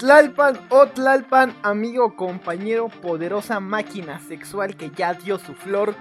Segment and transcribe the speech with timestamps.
[0.00, 5.94] Tlalpan o Tlalpan, amigo, compañero, poderosa máquina sexual que ya dio su flor.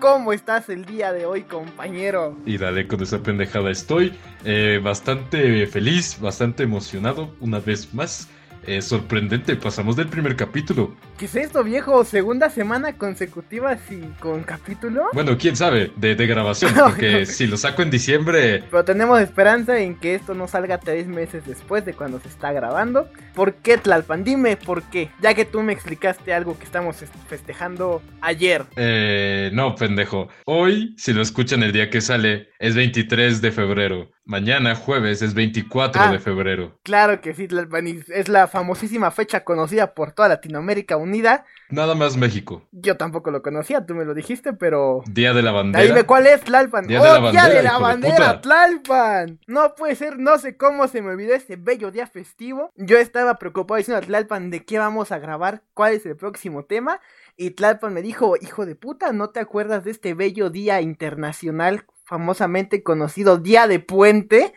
[0.00, 2.36] ¿Cómo estás el día de hoy, compañero?
[2.44, 3.70] Y dale con esa pendejada.
[3.70, 8.28] Estoy eh, bastante feliz, bastante emocionado, una vez más.
[8.66, 10.96] Es sorprendente, pasamos del primer capítulo.
[11.16, 12.02] ¿Qué es esto, viejo?
[12.02, 15.10] ¿Segunda semana consecutiva sin con capítulo?
[15.12, 18.64] Bueno, quién sabe, de, de grabación, porque si lo saco en diciembre...
[18.68, 22.52] Pero tenemos esperanza en que esto no salga tres meses después de cuando se está
[22.52, 23.08] grabando.
[23.34, 24.22] ¿Por qué, Tlalpan?
[24.22, 26.96] Dime por qué, ya que tú me explicaste algo que estamos
[27.28, 28.64] festejando ayer.
[28.76, 30.28] Eh, no, pendejo.
[30.44, 34.10] Hoy, si lo escuchan el día que sale, es 23 de febrero.
[34.24, 36.12] Mañana, jueves, es 24 Ah.
[36.12, 36.78] de febrero.
[36.84, 41.44] Claro que sí, Tlalpan, es la famosísima fecha conocida por toda Latinoamérica Unida.
[41.70, 42.62] Nada más México.
[42.72, 45.02] Yo tampoco lo conocía, tú me lo dijiste, pero...
[45.06, 45.84] Día de la bandera.
[45.84, 46.86] Dime cuál es, Tlalpan.
[46.86, 48.40] Día ¡Oh, de la día bandera, de la de bandera!
[48.40, 49.40] Tlalpan!
[49.46, 52.70] No puede ser, no sé cómo se me olvidó este bello día festivo.
[52.76, 56.64] Yo estaba preocupado diciendo a Tlalpan de qué vamos a grabar, cuál es el próximo
[56.64, 57.00] tema.
[57.36, 61.86] Y Tlalpan me dijo, hijo de puta, ¿no te acuerdas de este bello día internacional,
[62.04, 64.54] famosamente conocido Día de Puente?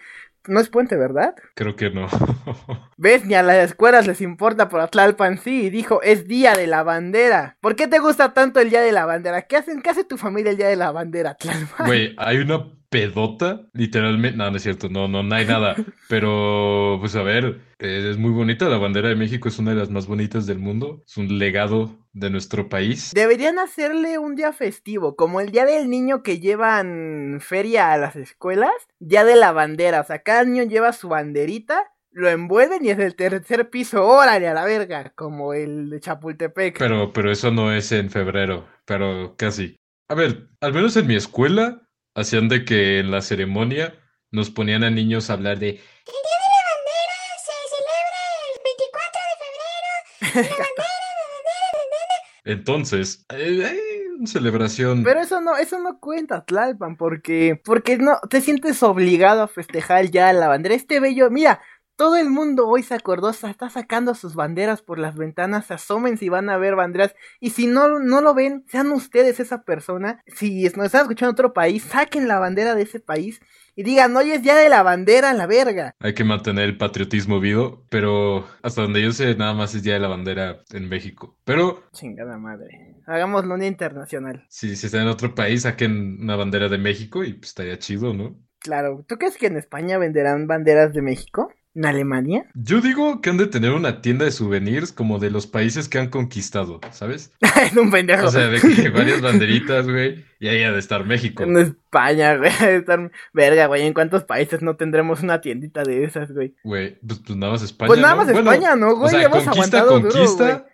[0.47, 1.35] No es puente, ¿verdad?
[1.55, 2.07] Creo que no.
[2.97, 3.25] ¿Ves?
[3.25, 5.65] Ni a las escuelas les importa, pero a Tlalpan sí.
[5.65, 7.57] Y dijo, es Día de la Bandera.
[7.61, 9.43] ¿Por qué te gusta tanto el Día de la Bandera?
[9.43, 9.81] ¿Qué hacen?
[9.81, 11.87] ¿Qué hace tu familia el Día de la Bandera, Tlalpan?
[11.87, 14.37] Güey, hay una pedota, literalmente.
[14.37, 15.75] No, no es cierto, no, no, no hay nada.
[16.09, 18.69] Pero, pues a ver, es muy bonita.
[18.69, 21.03] La bandera de México es una de las más bonitas del mundo.
[21.05, 23.11] Es un legado de nuestro país.
[23.13, 28.15] Deberían hacerle un día festivo, como el día del niño que llevan feria a las
[28.15, 32.89] escuelas, día de la bandera, o sea, cada niño lleva su banderita, lo envuelven y
[32.89, 36.79] es el tercer piso, órale a la verga, como el de Chapultepec.
[36.79, 39.75] Pero, pero eso no es en febrero, pero casi.
[40.09, 41.86] A ver, al menos en mi escuela,
[42.17, 43.93] hacían de que en la ceremonia
[44.31, 48.57] nos ponían a niños a hablar de El Día de la Bandera se celebra el
[48.65, 50.49] 24 de febrero.
[50.49, 52.17] La bandera, la bandera, la bandera.
[52.43, 55.03] Entonces, eh, eh, celebración.
[55.03, 60.09] Pero eso no, eso no cuenta, Tlalpan, porque, porque no, te sientes obligado a festejar
[60.09, 60.73] ya la bandera.
[60.73, 61.61] Este bello, mira,
[61.97, 66.17] todo el mundo hoy se acordó, sa- está sacando sus banderas por las ventanas, asomen
[66.17, 70.23] si van a ver banderas, y si no, no lo ven, sean ustedes esa persona,
[70.27, 73.41] si nos están escuchando en otro país, saquen la bandera de ese país,
[73.75, 75.93] y digan, hoy es día de la bandera, la verga.
[75.99, 79.93] Hay que mantener el patriotismo vivo, pero hasta donde yo sé, nada más es Día
[79.93, 81.37] de la Bandera en México.
[81.43, 82.95] Pero Chingada madre.
[83.05, 84.45] Hagámoslo un día internacional.
[84.49, 88.15] si, si está en otro país, saquen una bandera de México y pues estaría chido,
[88.15, 88.35] ¿no?
[88.59, 91.53] Claro, ¿tú crees que en España venderán banderas de México?
[91.77, 92.43] ¿En Alemania?
[92.55, 95.99] Yo digo que han de tener una tienda de souvenirs como de los países que
[95.99, 97.31] han conquistado, ¿sabes?
[97.61, 98.25] es un pendejo.
[98.25, 101.43] O sea, de que varias banderitas, güey, y ahí ha de estar México.
[101.43, 102.49] En España, güey.
[102.49, 103.11] Estar...
[103.31, 103.85] Verga, güey.
[103.85, 106.55] ¿En cuántos países no tendremos una tiendita de esas, güey?
[106.63, 107.87] Güey, pues, pues nada más España.
[107.89, 108.23] Pues nada ¿no?
[108.23, 109.15] más Bueno, España, ¿no, güey?
[109.15, 110.65] O sea, conquista, duro, conquista.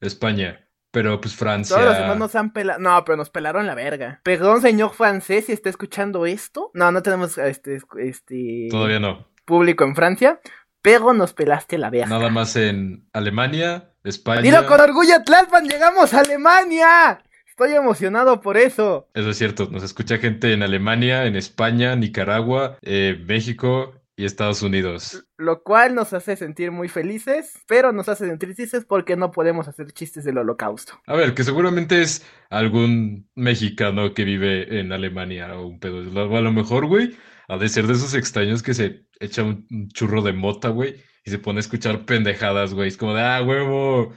[0.00, 0.60] España.
[0.92, 1.74] Pero pues Francia.
[1.74, 2.78] Todos los demás nos han pelado.
[2.78, 4.20] No, pero nos pelaron la verga.
[4.22, 6.70] Perdón, señor francés, si está escuchando esto.
[6.74, 9.31] No, no tenemos este, este Todavía no.
[9.44, 10.40] Público en Francia.
[10.82, 12.08] Pero nos pelaste la verga.
[12.08, 14.42] Nada más en Alemania, España.
[14.42, 17.22] Dilo con orgullo, Tlalpan, llegamos a Alemania.
[17.46, 19.08] Estoy emocionado por eso.
[19.14, 24.62] Eso es cierto, nos escucha gente en Alemania, en España, Nicaragua, eh, México y Estados
[24.62, 25.24] Unidos.
[25.36, 29.68] Lo cual nos hace sentir muy felices, pero nos hace sentir tristes porque no podemos
[29.68, 30.94] hacer chistes del holocausto.
[31.06, 35.98] A ver, que seguramente es algún mexicano que vive en Alemania o un pedo.
[35.98, 37.16] A lo mejor, güey,
[37.52, 40.96] ha de ser de esos extraños que se echa un, un churro de mota, güey,
[41.24, 42.88] y se pone a escuchar pendejadas, güey.
[42.88, 44.14] Es como de, ah, huevo.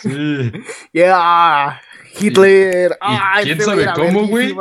[0.00, 0.52] Sí.
[0.92, 1.80] ¡Yeah!
[2.18, 2.96] ¡Hitler!
[3.00, 4.56] ¡Ah, quién este sabe cómo, güey?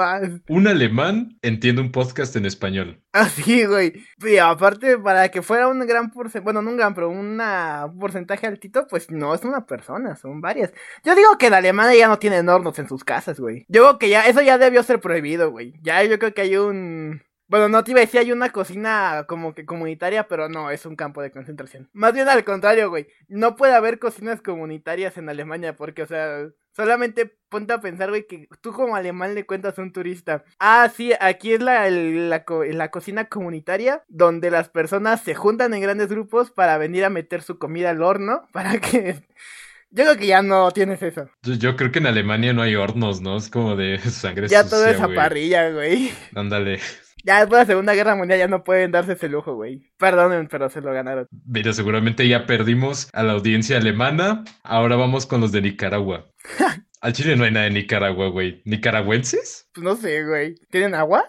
[0.49, 3.01] Un alemán entiende un podcast en español.
[3.13, 3.93] Así, güey.
[4.25, 7.97] Y aparte, para que fuera un gran porcentaje, bueno, no un gran, pero una, un
[7.97, 10.73] porcentaje altito, pues no es una persona, son varias.
[11.03, 13.65] Yo digo que en Alemania ya no tienen hornos en sus casas, güey.
[13.69, 15.75] Yo creo que ya, eso ya debió ser prohibido, güey.
[15.81, 17.21] Ya yo creo que hay un...
[17.47, 20.85] Bueno, no te iba a decir, hay una cocina como que comunitaria, pero no, es
[20.85, 21.89] un campo de concentración.
[21.93, 23.07] Más bien al contrario, güey.
[23.27, 28.25] No puede haber cocinas comunitarias en Alemania, porque, o sea, solamente ponte a pensar, güey,
[28.25, 30.43] que tú como alemán le cuentas a un turista.
[30.59, 35.73] Ah, sí, aquí es la, el- la, la cocina comunitaria, donde las personas se juntan
[35.73, 39.23] en grandes grupos para venir a meter su comida al horno, para que...
[39.91, 41.29] Yo creo que ya no tienes eso.
[41.43, 43.37] Yo, yo creo que en Alemania no hay hornos, ¿no?
[43.37, 46.11] Es como de sangre Ya todo sucia, es a parrilla, güey.
[46.33, 46.79] Ándale.
[47.25, 49.91] Ya después de la Segunda Guerra Mundial ya no pueden darse ese lujo, güey.
[49.97, 51.27] Perdonen, pero se lo ganaron.
[51.47, 54.43] Mira, seguramente ya perdimos a la audiencia alemana.
[54.63, 56.29] Ahora vamos con los de Nicaragua.
[57.01, 58.61] Al Chile no hay nada de Nicaragua, güey.
[58.65, 59.67] ¿Nicaragüenses?
[59.73, 60.53] Pues no sé, güey.
[60.69, 61.27] ¿Tienen agua?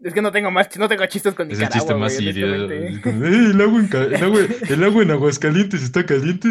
[0.00, 2.26] Es que no tengo más, no tengo chistes con Es el Nicaragua, chiste más güey,
[2.32, 2.46] sirio.
[2.46, 2.88] honestamente.
[2.94, 6.48] es como, "Eh, el, agua en el, agua, el agua en Aguascalientes está caliente.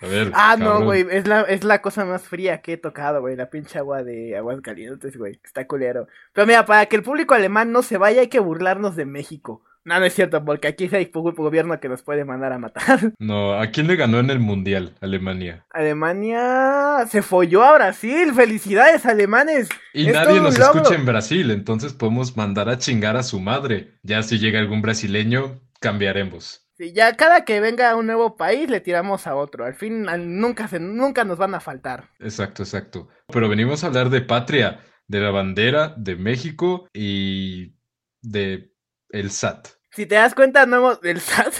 [0.00, 0.32] A ver.
[0.34, 3.50] Ah, no, güey, es la, es la cosa más fría que he tocado, güey, la
[3.50, 6.08] pinche agua de aguas calientes, güey, está culero.
[6.32, 9.62] Pero mira, para que el público alemán no se vaya hay que burlarnos de México.
[9.86, 13.12] No, no es cierto, porque aquí hay gu- gobierno que nos puede mandar a matar.
[13.20, 14.94] No, ¿a quién le ganó en el mundial?
[15.00, 15.64] Alemania.
[15.70, 19.68] Alemania se folló a Brasil, felicidades alemanes.
[19.94, 20.80] Y Es nadie nos logro.
[20.80, 23.98] escucha en Brasil, entonces podemos mandar a chingar a su madre.
[24.02, 26.62] Ya si llega algún brasileño, cambiaremos.
[26.78, 29.64] Sí, ya cada que venga a un nuevo país le tiramos a otro.
[29.64, 30.02] Al fin,
[30.40, 32.10] nunca, se, nunca nos van a faltar.
[32.18, 33.08] Exacto, exacto.
[33.32, 37.76] Pero venimos a hablar de patria, de la bandera, de México y
[38.20, 38.72] de
[39.10, 39.68] el SAT.
[39.96, 41.00] Si te das cuenta, no hemos...
[41.02, 41.54] El SAT...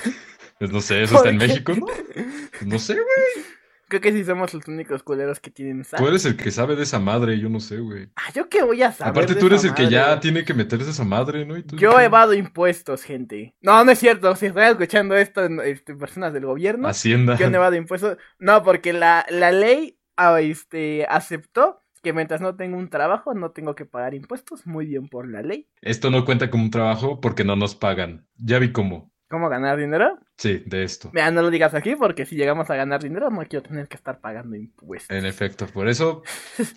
[0.59, 1.37] Pues no sé, ¿eso está en.
[1.37, 1.75] México?
[1.75, 3.47] No, Pues no sé, güey.
[3.88, 6.00] Creo que sí somos los únicos culeros que tienen SAT.
[6.00, 8.09] Tú eres el que sabe de esa madre, yo no sé, güey.
[8.17, 10.44] Ah, ¿yo qué voy a saber Aparte de tú eres esa el que ya tiene
[10.44, 11.56] que meterse esa madre, ¿no?
[11.56, 12.05] ¿Y tú Yo qué?
[12.05, 13.55] evado impuestos, gente.
[13.61, 14.35] No, no es cierto.
[14.35, 17.37] Si están escuchando esto, este, personas del gobierno, Hacienda.
[17.37, 18.19] yo no evado impuestos.
[18.38, 23.50] No, porque la, la ley ah, este, aceptó que mientras no tengo un trabajo, no
[23.50, 24.64] tengo que pagar impuestos.
[24.64, 25.67] Muy bien por la ley.
[25.82, 28.29] Esto no cuenta como un trabajo porque no nos pagan.
[28.37, 29.11] Ya vi cómo.
[29.29, 30.20] ¿Cómo ganar dinero?
[30.37, 31.11] Sí, de esto.
[31.12, 33.97] Mira, no lo digas aquí porque si llegamos a ganar dinero, no quiero tener que
[33.97, 35.17] estar pagando impuestos.
[35.17, 36.23] En efecto, por eso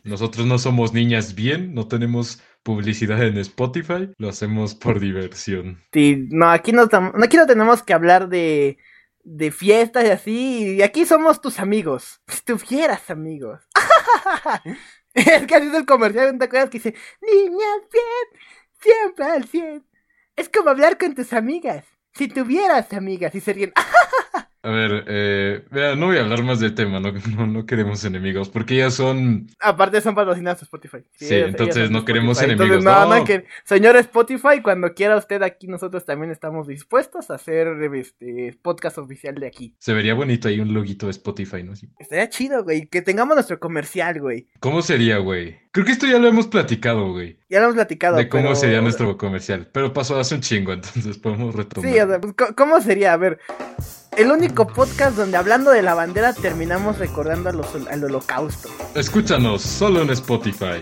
[0.04, 5.84] nosotros no somos niñas bien, no tenemos publicidad en Spotify, lo hacemos por diversión.
[5.94, 6.90] Sí, no, aquí no,
[7.22, 8.80] aquí no tenemos que hablar de,
[9.24, 10.76] de fiestas y así.
[10.78, 12.20] Y aquí somos tus amigos.
[12.28, 13.60] Si tuvieras amigos.
[15.28, 16.70] es que así el comercial, ¿no ¿te acuerdas?
[16.70, 18.44] Que dice, niñas bien,
[18.82, 19.86] siempre al 100.
[20.36, 21.86] Es como hablar con tus amigas.
[22.14, 23.74] Si tuvieras amigas y serían...
[24.62, 28.04] A ver, eh, vea, no voy a hablar más del tema, no, no, no queremos
[28.04, 29.48] enemigos, porque ya son...
[29.60, 31.06] Aparte son patrocinados por Spotify.
[31.16, 32.56] Sí, entonces no queremos Spotify.
[32.62, 33.20] enemigos, Entonces, no, no.
[33.20, 38.58] no, que, señor Spotify, cuando quiera usted aquí, nosotros también estamos dispuestos a hacer este
[38.62, 39.76] podcast oficial de aquí.
[39.80, 41.74] Se vería bonito ahí un loguito de Spotify, ¿no?
[41.98, 44.48] Estaría chido, güey, que tengamos nuestro comercial, güey.
[44.60, 45.58] ¿Cómo sería, güey?
[45.72, 48.18] Creo que esto ya lo hemos platicado, güey, Ya lo hemos platicado.
[48.18, 51.90] de cómo pero- sería nuestro comercial, pero pasó hace un chingo, entonces podemos retomar.
[51.92, 53.14] Sí, o sea, pues, ¿cómo sería?
[53.14, 53.40] A ver,
[54.20, 58.68] el único podcast donde hablando de la bandera terminamos recordando a los, al holocausto.
[58.94, 60.82] Escúchanos solo en Spotify.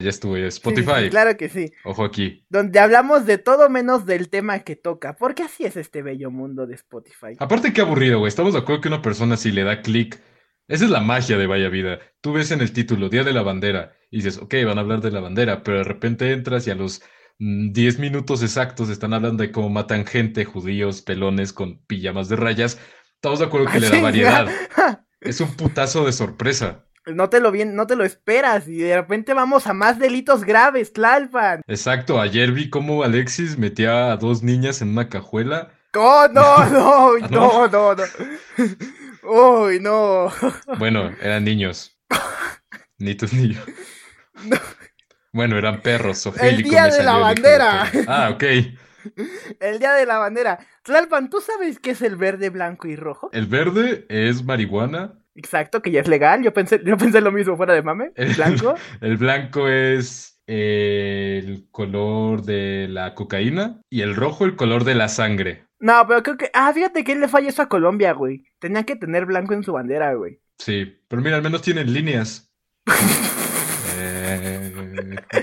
[0.00, 1.04] Ya Sí, Spotify.
[1.04, 1.72] sí, claro que sí.
[1.84, 2.44] Ojo aquí.
[2.48, 5.14] Donde hablamos de todo menos del tema que toca.
[5.14, 7.36] Porque así es este bello mundo de Spotify.
[7.38, 8.28] Aparte, qué aburrido, güey.
[8.28, 10.20] Estamos de acuerdo que una persona si le da clic.
[10.66, 12.00] Esa es la magia de Vaya Vida.
[12.20, 15.00] Tú ves en el título Día de la Bandera y dices, ok, van a hablar
[15.00, 17.02] de la bandera, pero de repente entras y a los
[17.42, 22.78] 10 minutos exactos están hablando de cómo matan gente, judíos, pelones con pijamas de rayas.
[23.16, 24.48] Estamos de acuerdo que le da variedad.
[25.20, 26.84] Es un putazo de sorpresa.
[27.06, 28.66] No te lo bien, no te lo esperas.
[28.66, 31.62] Y de repente vamos a más delitos graves, Tlalpan.
[31.68, 35.70] Exacto, ayer vi cómo Alexis metía a dos niñas en una cajuela.
[35.94, 38.04] Oh, no, no, ¿Ah, no, no, no.
[39.64, 40.32] Uy, no.
[40.78, 41.96] Bueno, eran niños.
[42.98, 43.64] Ni tus niños.
[44.44, 44.56] No.
[45.32, 46.18] Bueno, eran perros.
[46.18, 47.90] Sofía día de la bandera.
[48.06, 48.42] Ah, ok.
[49.60, 50.58] El día de la bandera.
[50.82, 53.30] Tlalpan, ¿tú sabes qué es el verde, blanco y rojo?
[53.32, 55.14] El verde es marihuana.
[55.34, 56.42] Exacto, que ya es legal.
[56.42, 58.12] Yo pensé, yo pensé lo mismo fuera de mame.
[58.14, 58.74] El- Blanco.
[59.00, 63.80] El blanco es el color de la cocaína.
[63.90, 65.64] Y el rojo el color de la sangre.
[65.80, 66.50] No, pero creo que.
[66.52, 68.44] Ah, fíjate que le falla eso a Colombia, güey.
[68.60, 70.40] Tenía que tener blanco en su bandera, güey.
[70.58, 72.52] Sí, pero mira, al menos tienen líneas.
[73.94, 74.71] Eh,
[75.32, 75.40] sí,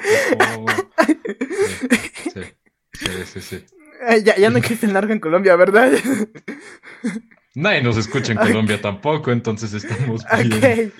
[2.93, 3.65] sí, sí, sí, sí.
[4.05, 5.91] Ay, ya, ya no existe el narco en Colombia, ¿verdad?
[7.55, 10.23] Nadie nos escucha en Colombia tampoco, entonces estamos
[10.61, 10.93] bien.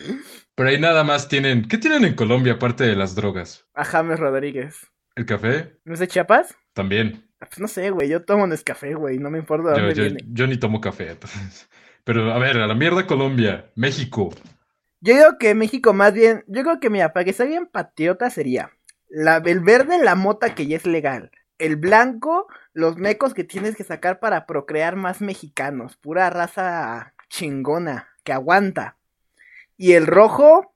[0.55, 1.67] Pero ahí nada más tienen.
[1.67, 3.65] ¿Qué tienen en Colombia aparte de las drogas?
[3.73, 4.75] A James Rodríguez.
[5.15, 5.77] ¿El café?
[5.85, 6.55] ¿No es de Chiapas?
[6.73, 7.29] También.
[7.39, 8.09] Pues no sé, güey.
[8.09, 9.17] Yo tomo Nescafé, güey.
[9.19, 10.19] No me importa de Yo, dónde yo- viene.
[10.27, 11.11] yo ni tomo café.
[11.11, 11.69] entonces.
[12.03, 14.29] Pero a ver, a la mierda Colombia, México.
[14.99, 18.29] Yo digo que México más bien, yo creo que mira, para que sea bien patriota
[18.29, 18.71] sería
[19.09, 21.31] la, el verde, la mota que ya es legal.
[21.57, 25.97] El blanco, los mecos que tienes que sacar para procrear más mexicanos.
[25.97, 28.97] Pura raza chingona, que aguanta.
[29.75, 30.73] Y el rojo,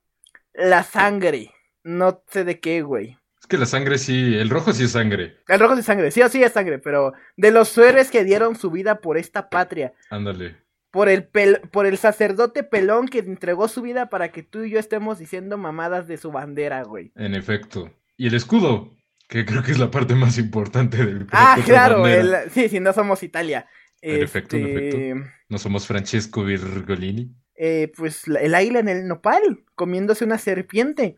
[0.53, 1.51] la sangre.
[1.83, 3.17] No sé de qué, güey.
[3.39, 5.37] Es que la sangre sí, el rojo sí es sangre.
[5.47, 8.23] El rojo es de sangre, sí o sí es sangre, pero de los héroes que
[8.23, 9.93] dieron su vida por esta patria.
[10.09, 10.57] Ándale.
[10.91, 14.69] Por el, pel- por el sacerdote pelón que entregó su vida para que tú y
[14.69, 17.11] yo estemos diciendo mamadas de su bandera, güey.
[17.15, 17.91] En efecto.
[18.17, 18.91] Y el escudo,
[19.27, 22.93] que creo que es la parte más importante del Ah, claro, el- sí, sí, no
[22.93, 23.67] somos Italia.
[24.01, 25.15] En efecto, en Este,
[25.49, 27.33] No somos Francesco Virgolini.
[27.55, 31.15] eh, pues el águila en el nopal, comiéndose una serpiente.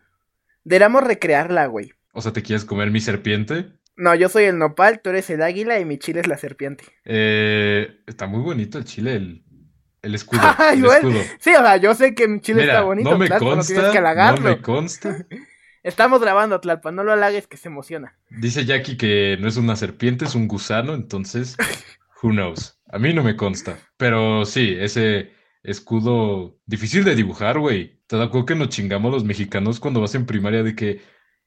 [0.64, 1.94] Deberíamos recrearla, güey.
[2.14, 3.72] O sea, ¿te quieres comer mi serpiente?
[3.96, 6.84] No, yo soy el nopal, tú eres el águila y mi chile es la serpiente.
[7.06, 9.44] Eh, está muy bonito el chile, el,
[10.02, 10.42] el escudo.
[10.58, 11.24] Ay, el bueno, escudo.
[11.40, 13.56] Sí, o sea, yo sé que mi chile Mira, está bonito, no me Tlalpan, no
[13.56, 15.26] consta, tienes que no me consta.
[15.86, 18.18] Estamos grabando, Tlalpan, no lo halagues que se emociona.
[18.32, 21.56] Dice Jackie que no es una serpiente, es un gusano, entonces,
[22.24, 22.80] who knows.
[22.90, 23.78] A mí no me consta.
[23.96, 28.00] Pero sí, ese escudo difícil de dibujar, güey.
[28.08, 31.04] ¿Te cuenta que nos chingamos los mexicanos cuando vas en primaria de que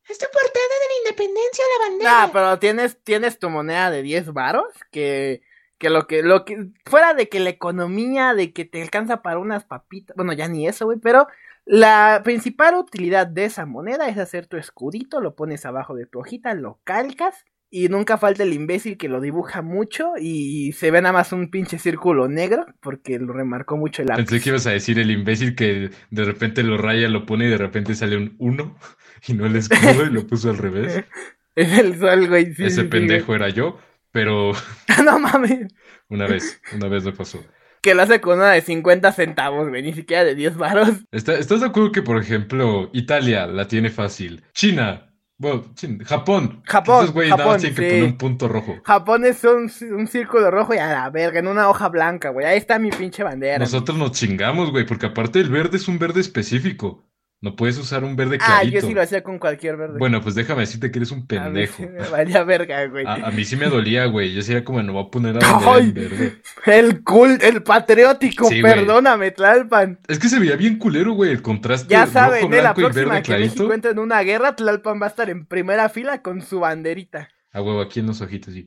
[0.09, 2.11] Es tu portada de la independencia la bandera.
[2.11, 5.42] Nah, pero tienes, tienes tu moneda de 10 varos que,
[5.78, 9.40] que lo que, lo que, fuera de que la economía, de que te alcanza para
[9.40, 11.26] unas papitas, bueno, ya ni eso, güey, pero
[11.68, 16.20] la principal utilidad de esa moneda es hacer tu escudito, lo pones abajo de tu
[16.20, 21.02] hojita, lo calcas y nunca falta el imbécil que lo dibuja mucho y se ve
[21.02, 24.25] nada más un pinche círculo negro porque lo remarcó mucho el lápiz.
[24.25, 27.50] Pensé que ibas a decir el imbécil que de repente lo raya, lo pone y
[27.50, 28.78] de repente sale un 1
[29.28, 31.04] y no el escudo y lo puso al revés.
[31.54, 32.54] Es el sol, güey.
[32.54, 33.78] sí, Ese sí, sí, pendejo era yo,
[34.12, 34.62] pero güey.
[35.04, 35.66] no mames.
[36.08, 37.44] una vez, una vez me pasó.
[37.82, 40.90] Que lo hace con una de 50 centavos, güey, ni siquiera de 10 varos.
[41.12, 44.42] ¿Está- ¿Estás de acuerdo que, por ejemplo, Italia la tiene fácil?
[44.52, 45.04] China,
[45.37, 45.64] bueno,
[46.04, 46.62] Japón.
[46.64, 47.88] Japón, Esos güey nada tienen que sí.
[47.90, 48.75] poner un punto rojo.
[48.85, 52.44] Japón es un, un círculo rojo y a la verga, en una hoja blanca, güey.
[52.44, 53.58] Ahí está mi pinche bandera.
[53.58, 57.07] Nosotros nos chingamos, güey, porque aparte el verde es un verde específico.
[57.40, 58.80] No puedes usar un verde Ah, clarito.
[58.80, 59.97] yo sí lo hacía con cualquier verde.
[59.99, 61.76] Bueno, pues déjame decirte que eres un A mí pendejo.
[61.76, 63.07] sí me valía verga, güey.
[63.07, 64.30] A, a mí sí me dolía, güey.
[64.33, 65.83] Yo decía como, no voy a poner la bandera Ay.
[65.85, 66.42] en verde.
[66.66, 68.75] El cool, el patriótico, Sí, güey.
[68.75, 70.00] perdóname, Tlalpan.
[70.09, 72.75] Es que se veía bien culero, güey, el contraste Ya rojo, saben, eh, la y
[72.75, 73.73] próxima verde que México clarito.
[73.75, 77.28] entre en una guerra, Tlalpan va a estar en primera fila con su banderita.
[77.52, 78.66] A huevo, aquí en los ojitos, sí.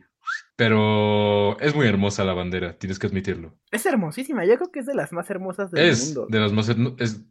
[0.55, 3.57] Pero es muy hermosa la bandera, tienes que admitirlo.
[3.71, 6.27] Es hermosísima, yo creo que es de las más hermosas del Es mundo.
[6.29, 6.69] de las más...
[6.99, 7.21] es-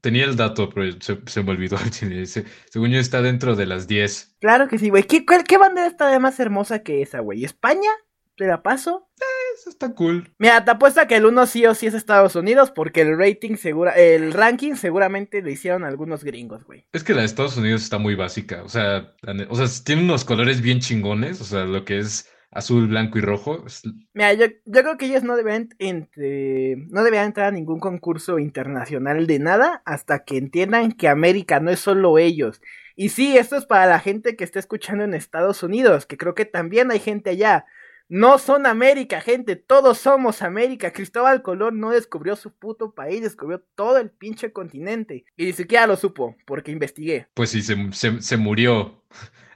[0.00, 1.76] Tenía el dato, pero se, se me olvidó.
[1.92, 4.36] Se- Según yo está dentro de las 10.
[4.40, 5.04] Claro que sí, güey.
[5.04, 7.44] ¿Qué, cuál- ¿Qué bandera está de más hermosa que esa, güey?
[7.44, 7.90] ¿España?
[8.36, 9.10] ¿Te la paso?
[9.54, 10.32] Eso está cool.
[10.38, 13.18] Mira, te apuesto a que el uno sí o sí es Estados Unidos porque el
[13.18, 16.86] rating segura, el ranking seguramente lo hicieron algunos gringos, güey.
[16.92, 18.62] Es que la de Estados Unidos está muy básica.
[18.62, 19.12] O sea,
[19.50, 21.42] o sea, tiene unos colores bien chingones.
[21.42, 23.64] O sea, lo que es azul, blanco y rojo.
[24.12, 28.38] Mira, yo, yo creo que ellos no deben entre, no deberían entrar a ningún concurso
[28.38, 32.60] internacional de nada hasta que entiendan que América no es solo ellos.
[32.96, 36.34] Y sí, esto es para la gente que está escuchando en Estados Unidos, que creo
[36.34, 37.66] que también hay gente allá.
[38.08, 40.92] No son América, gente, todos somos América.
[40.92, 45.24] Cristóbal Colón no descubrió su puto país, descubrió todo el pinche continente.
[45.36, 47.28] Y ni siquiera lo supo, porque investigué.
[47.34, 49.04] Pues sí, se, se, se murió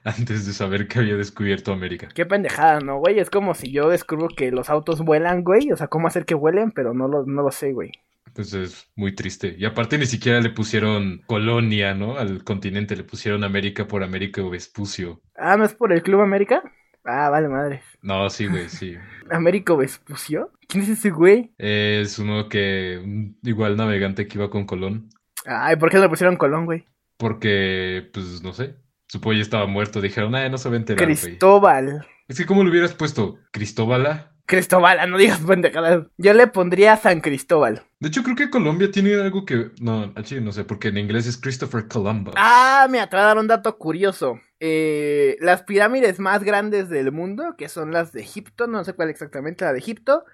[0.17, 2.07] antes de saber que había descubierto América.
[2.13, 3.19] Qué pendejada, ¿no, güey?
[3.19, 5.71] Es como si yo descubro que los autos vuelan, güey.
[5.71, 7.91] O sea, cómo hacer que vuelen, pero no lo, no lo sé, güey.
[8.33, 9.55] Pues es muy triste.
[9.57, 12.17] Y aparte ni siquiera le pusieron colonia, ¿no?
[12.17, 15.21] Al continente le pusieron América por Américo Vespucio.
[15.35, 16.61] Ah, ¿no es por el Club América?
[17.05, 17.81] Ah, vale, madre.
[18.01, 18.95] No, sí, güey, sí.
[19.31, 20.51] ¿Américo Vespucio?
[20.67, 21.53] ¿Quién es ese güey?
[21.57, 25.09] Es uno que, igual navegante que iba con Colón,
[25.45, 26.85] Ay, ¿por qué le pusieron Colón, güey?
[27.17, 28.75] porque, pues, no sé,
[29.07, 30.01] supongo ya estaba muerto.
[30.01, 31.05] Dijeron, ah, no se va a enterar.
[31.05, 32.05] Cristóbal.
[32.27, 33.39] Es que, ¿cómo lo hubieras puesto?
[33.51, 34.31] ¿Cristóbala?
[34.47, 36.05] Cristóbal, ah, no digas pendejadas.
[36.17, 37.81] Yo le pondría San Cristóbal.
[37.99, 39.71] De hecho, creo que Colombia tiene algo que...
[39.81, 42.35] No, actually, no sé, porque en inglés es Christopher Columbus.
[42.37, 44.39] Ah, mira, te voy a dar un dato curioso.
[44.59, 49.09] Eh, las pirámides más grandes del mundo, que son las de Egipto, no sé cuál
[49.09, 50.25] exactamente la de Egipto.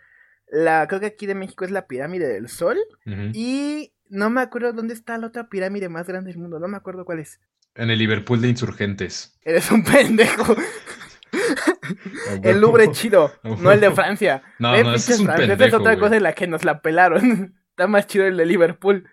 [0.48, 2.78] La, creo que aquí de México es la pirámide del Sol.
[3.34, 6.60] Y no me acuerdo dónde está la otra pirámide más grande del mundo.
[6.60, 7.40] No me acuerdo cuál es.
[7.76, 9.40] En el Liverpool de Insurgentes.
[9.44, 10.56] Eres un pendejo.
[11.34, 12.60] Ah, El.
[12.62, 13.92] Louvre chido, Ah, no el de.
[13.92, 14.44] Francia.
[14.60, 16.82] No, Ve, no, pinches es un franceses, pendejo, otra cosa en la que nos la
[16.82, 17.56] pelaron.
[17.70, 19.10] Está más chido el de Liverpool.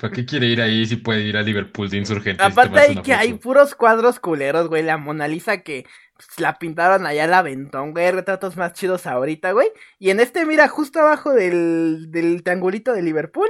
[0.00, 2.46] ¿Para qué quiere ir ahí si puede ir a Liverpool de Insurgentes?
[2.46, 4.82] Aparte Tomarse hay que hay puros cuadros culeros, güey.
[4.84, 5.84] La Mona Lisa que
[6.16, 8.10] pues, la pintaron allá al aventón, güey.
[8.12, 9.68] Retratos más chidos ahorita, güey.
[9.98, 13.48] Y en este, mira, justo abajo del, del triangulito de Liverpool,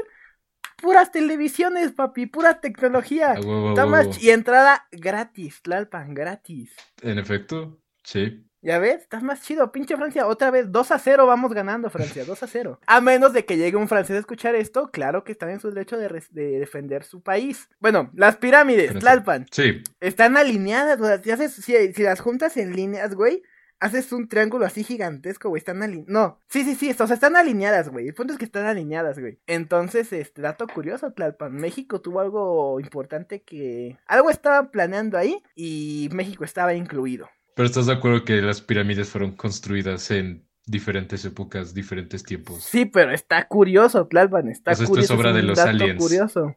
[0.80, 3.34] puras televisiones, papi, pura tecnología.
[3.34, 3.74] Huevo.
[3.74, 6.72] ch- y entrada gratis, Tlalpan, gratis.
[7.02, 8.40] En efecto, sí.
[8.62, 9.02] ¿Ya ves?
[9.02, 10.26] Estás más chido, pinche Francia.
[10.26, 12.80] Otra vez, 2 a 0 vamos ganando, Francia, 2 a 0.
[12.86, 15.70] A menos de que llegue un francés a escuchar esto, claro que están en su
[15.70, 17.68] derecho de, defender su país.
[17.78, 18.98] Bueno, las pirámides.
[18.98, 23.42] Tlalpan, Sí, están alineadas, o sea, si las juntas en líneas, güey,
[23.80, 26.08] haces un triángulo así gigantesco, güey, están alineadas.
[26.08, 28.08] No, sí, sí, sí, o sea, están alineadas, güey.
[28.08, 29.38] El punto es que están alineadas, güey.
[29.46, 33.98] Entonces, este dato curioso, Tlalpan, México tuvo algo importante que...
[34.06, 37.28] Algo estaban planeando ahí y México estaba incluido.
[37.54, 42.64] pero ¿estás de acuerdo que las pirámides fueron construidas en diferentes épocas, diferentes tiempos?
[42.64, 45.14] Sí, pero está curioso, Tlalpan, está O sea, esto es curioso.
[45.14, 46.02] obra de los aliens.
[46.02, 46.56] curioso.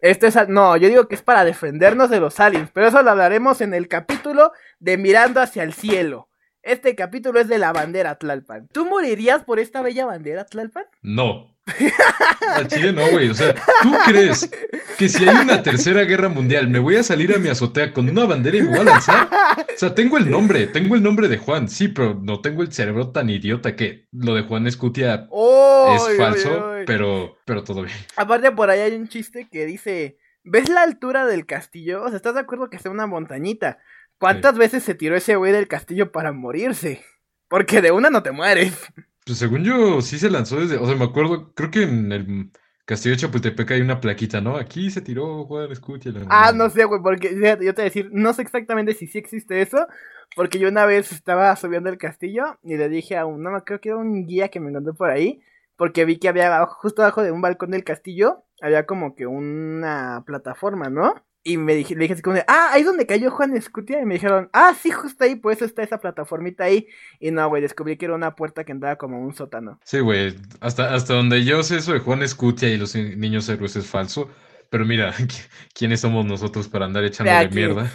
[0.00, 3.10] Esto es, no, yo digo que es para defendernos de los aliens, pero eso lo
[3.10, 6.27] hablaremos en el capítulo de Mirando hacia el cielo.
[6.68, 8.68] Este capítulo es de la bandera Tlalpan.
[8.70, 10.84] ¿Tú morirías por esta bella bandera Tlalpan?
[11.00, 11.56] No.
[12.54, 13.30] Al chile no, güey.
[13.30, 14.50] O sea, ¿tú crees
[14.98, 18.06] que si hay una tercera guerra mundial me voy a salir a mi azotea con
[18.06, 19.30] una bandera y me voy a lanzar?
[19.58, 22.70] O sea, tengo el nombre, tengo el nombre de Juan, sí, pero no tengo el
[22.70, 25.96] cerebro tan idiota que lo de Juan Escutia ¡Oh!
[25.96, 27.96] es falso, pero, pero todo bien.
[28.16, 32.02] Aparte por ahí hay un chiste que dice, ¿ves la altura del castillo?
[32.02, 33.78] O sea, ¿estás de acuerdo que está una montañita?
[34.18, 37.04] ¿Cuántas veces se tiró ese güey del castillo para morirse?
[37.48, 38.74] Porque de una no te mueres.
[39.24, 42.50] Pues según yo, sí se lanzó desde, o sea, me acuerdo, creo que en el
[42.86, 44.56] Castillo de Chapultepec hay una plaquita, ¿no?
[44.56, 46.10] Aquí se tiró Juan Escutia.
[46.30, 49.18] Ah, no sé, güey, porque yo te voy a decir, no sé exactamente si sí
[49.18, 49.86] existe eso,
[50.34, 53.62] porque yo una vez estaba subiendo el castillo y le dije a un, no me
[53.62, 55.42] creo que era un guía que me encontré por ahí,
[55.76, 59.26] porque vi que había abajo- justo abajo de un balcón del castillo, había como que
[59.26, 61.12] una plataforma, ¿no?
[61.48, 64.00] Y me dije, le dije así como de, ah, ahí es donde cayó Juan Escutia,
[64.00, 66.88] y me dijeron, ah, sí, justo ahí, pues está esa plataformita ahí,
[67.20, 69.80] y no, güey, descubrí que era una puerta que andaba como un sótano.
[69.84, 73.48] Sí, güey, hasta, hasta donde yo sé eso de Juan Escutia y los ni- niños
[73.48, 74.30] héroes es falso,
[74.70, 77.90] pero mira, ¿qui- ¿quiénes somos nosotros para andar echándole Mira, mierda?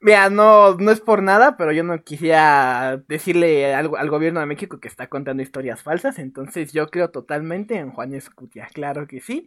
[0.00, 4.46] Mira, no, no es por nada, pero yo no quisiera decirle algo al gobierno de
[4.46, 9.20] México que está contando historias falsas, entonces yo creo totalmente en Juan Escutia, claro que
[9.20, 9.46] sí.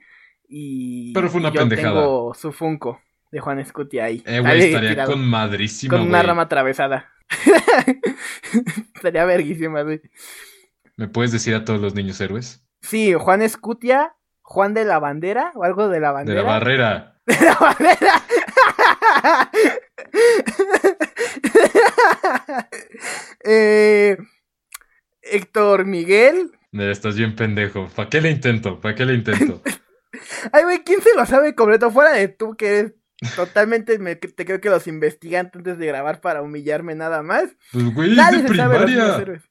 [0.50, 2.01] Y Pero fue una yo pendejada.
[2.03, 3.01] tengo su Funko
[3.32, 4.22] de Juan Escutia ahí.
[4.26, 6.28] Eh, güey, estaría tirado, con madrísima, con una güey.
[6.28, 7.10] rama atravesada.
[8.96, 10.02] Estaría verguísima, güey.
[10.98, 12.64] ¿Me puedes decir a todos los niños héroes?
[12.82, 16.42] Sí, Juan Escutia, Juan de la Bandera o algo de la De bandera.
[16.44, 17.18] la barrera.
[17.26, 18.22] De la bandera.
[23.44, 24.18] eh,
[25.22, 26.52] Héctor Miguel.
[26.72, 27.88] Mira, estás bien pendejo.
[27.96, 28.80] ¿Para qué le intento?
[28.80, 29.62] ¿Para qué le intento?
[30.52, 31.92] Ay, güey, ¿quién se lo sabe completo?
[31.92, 32.94] Fuera de tú, que eres
[33.36, 34.00] totalmente.
[34.00, 37.45] me- te creo que los investigan antes de grabar para humillarme nada más.
[37.72, 39.17] Pues, güey, es Nadie de se sabe los primaria.
[39.17, 39.43] héroes.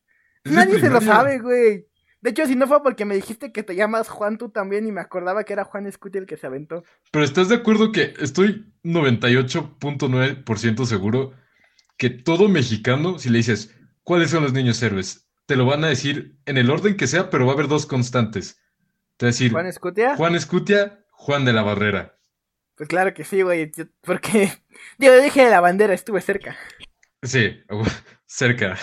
[0.45, 1.15] Nadie se lo primaria.
[1.15, 1.87] sabe, güey.
[2.23, 4.93] De hecho, si no fue porque me dijiste que te llamas Juan tú también y
[4.93, 6.85] me acordaba que era Juan Escuti el que se aventó.
[7.11, 11.33] Pero ¿estás de acuerdo que estoy 98.9% seguro
[11.97, 15.29] que todo mexicano, si le dices, ¿cuáles son los niños héroes?
[15.47, 17.87] Te lo van a decir en el orden que sea, pero va a haber dos
[17.87, 18.61] constantes.
[19.17, 20.17] Te va a decir Juan Escutia.
[20.17, 22.17] Juan Escutia, Juan de la Barrera.
[22.81, 23.71] Pues claro que sí, güey.
[24.01, 24.51] Porque.
[24.99, 26.57] Yo dije de la bandera, estuve cerca.
[27.23, 27.61] Sí,
[28.25, 28.79] cerca.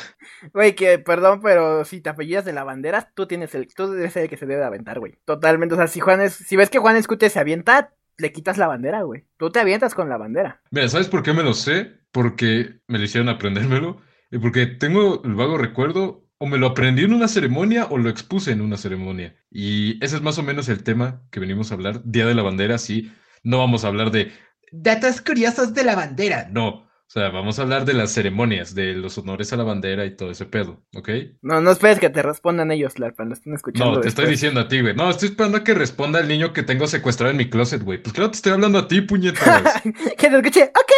[0.54, 3.68] Güey, que perdón, pero si te apellidas de la bandera, tú tienes el.
[3.74, 5.18] Tú debes ser el que se debe de aventar, güey.
[5.26, 5.74] Totalmente.
[5.74, 6.34] O sea, si Juan es.
[6.34, 9.26] Si ves que Juan Escute se avienta, le quitas la bandera, güey.
[9.36, 10.62] Tú te avientas con la bandera.
[10.70, 11.94] Mira, ¿sabes por qué me lo sé?
[12.12, 14.04] Porque me lo hicieron aprendérmelo.
[14.30, 18.12] Y porque tengo el vago recuerdo, o me lo aprendí en una ceremonia o lo
[18.12, 19.36] expuse en una ceremonia.
[19.50, 22.04] Y ese es más o menos el tema que venimos a hablar.
[22.06, 23.12] Día de la bandera, sí.
[23.48, 24.34] No vamos a hablar de
[24.74, 26.50] datos curiosos de la bandera.
[26.52, 26.68] No.
[26.68, 30.18] O sea, vamos a hablar de las ceremonias, de los honores a la bandera y
[30.18, 31.10] todo ese pedo, ¿ok?
[31.42, 33.30] No, no esperes que te respondan ellos, Larpan.
[33.30, 33.94] Lo están escuchando.
[33.94, 34.94] No, te estoy diciendo a ti, güey.
[34.94, 38.04] No, estoy esperando a que responda el niño que tengo secuestrado en mi closet, güey.
[38.04, 39.82] Pues claro, te estoy hablando a ti, puñetas.
[40.18, 40.64] que te escuche.
[40.64, 40.92] Ok.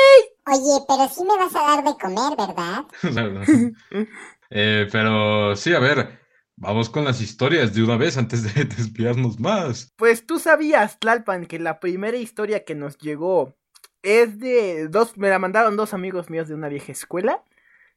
[0.47, 2.85] Oye, pero sí me vas a dar de comer, ¿verdad?
[3.13, 3.45] La verdad.
[4.51, 6.21] Eh, pero sí, a ver,
[6.59, 9.93] vamos con las historias de una vez antes de desviarnos más.
[9.97, 13.55] Pues tú sabías, Tlalpan, que la primera historia que nos llegó
[14.03, 17.43] es de dos, me la mandaron dos amigos míos de una vieja escuela,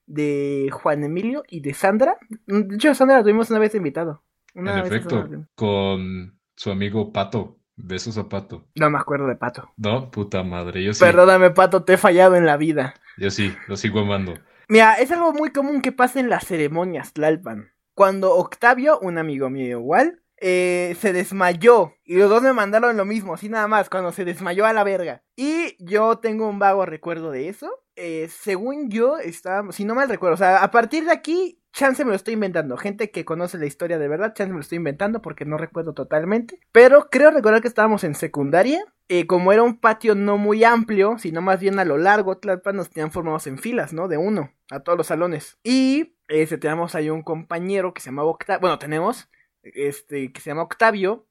[0.06, 2.16] de Juan Emilio y de Sandra.
[2.46, 4.22] De hecho, Sandra la tuvimos una vez invitado.
[4.54, 7.58] Una en vez efecto, con su amigo Pato.
[7.74, 8.68] Besos a Pato.
[8.74, 9.72] No me acuerdo de Pato.
[9.78, 12.94] No, puta madre, yo sí, Perdóname, Pato, te he fallado en la vida.
[13.16, 14.34] yo sí, lo sigo amando.
[14.68, 17.71] Mira, es algo muy común que pasa en las ceremonias, Tlalpan.
[17.94, 21.94] Cuando Octavio, un amigo mío igual, eh, se desmayó.
[22.04, 24.82] Y los dos me mandaron lo mismo, así nada más, cuando se desmayó a la
[24.82, 25.22] verga.
[25.36, 27.70] Y yo tengo un vago recuerdo de eso.
[27.94, 32.04] Eh, según yo, estábamos, si no mal recuerdo, o sea, a partir de aquí, chance
[32.04, 32.76] me lo estoy inventando.
[32.76, 35.94] Gente que conoce la historia de verdad, chance me lo estoy inventando porque no recuerdo
[35.94, 36.58] totalmente.
[36.72, 38.84] Pero creo recordar que estábamos en secundaria.
[39.08, 42.76] Eh, como era un patio no muy amplio, sino más bien a lo largo, Tlalpan
[42.76, 44.08] nos tenían formados en filas, ¿no?
[44.08, 45.58] De uno, a todos los salones.
[45.62, 49.28] Y este, teníamos ahí un compañero que se llamaba Octavio, bueno, tenemos,
[49.62, 51.26] este, que se llama Octavio.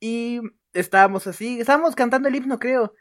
[0.00, 0.40] Y
[0.72, 2.94] estábamos así, estábamos cantando el himno, creo.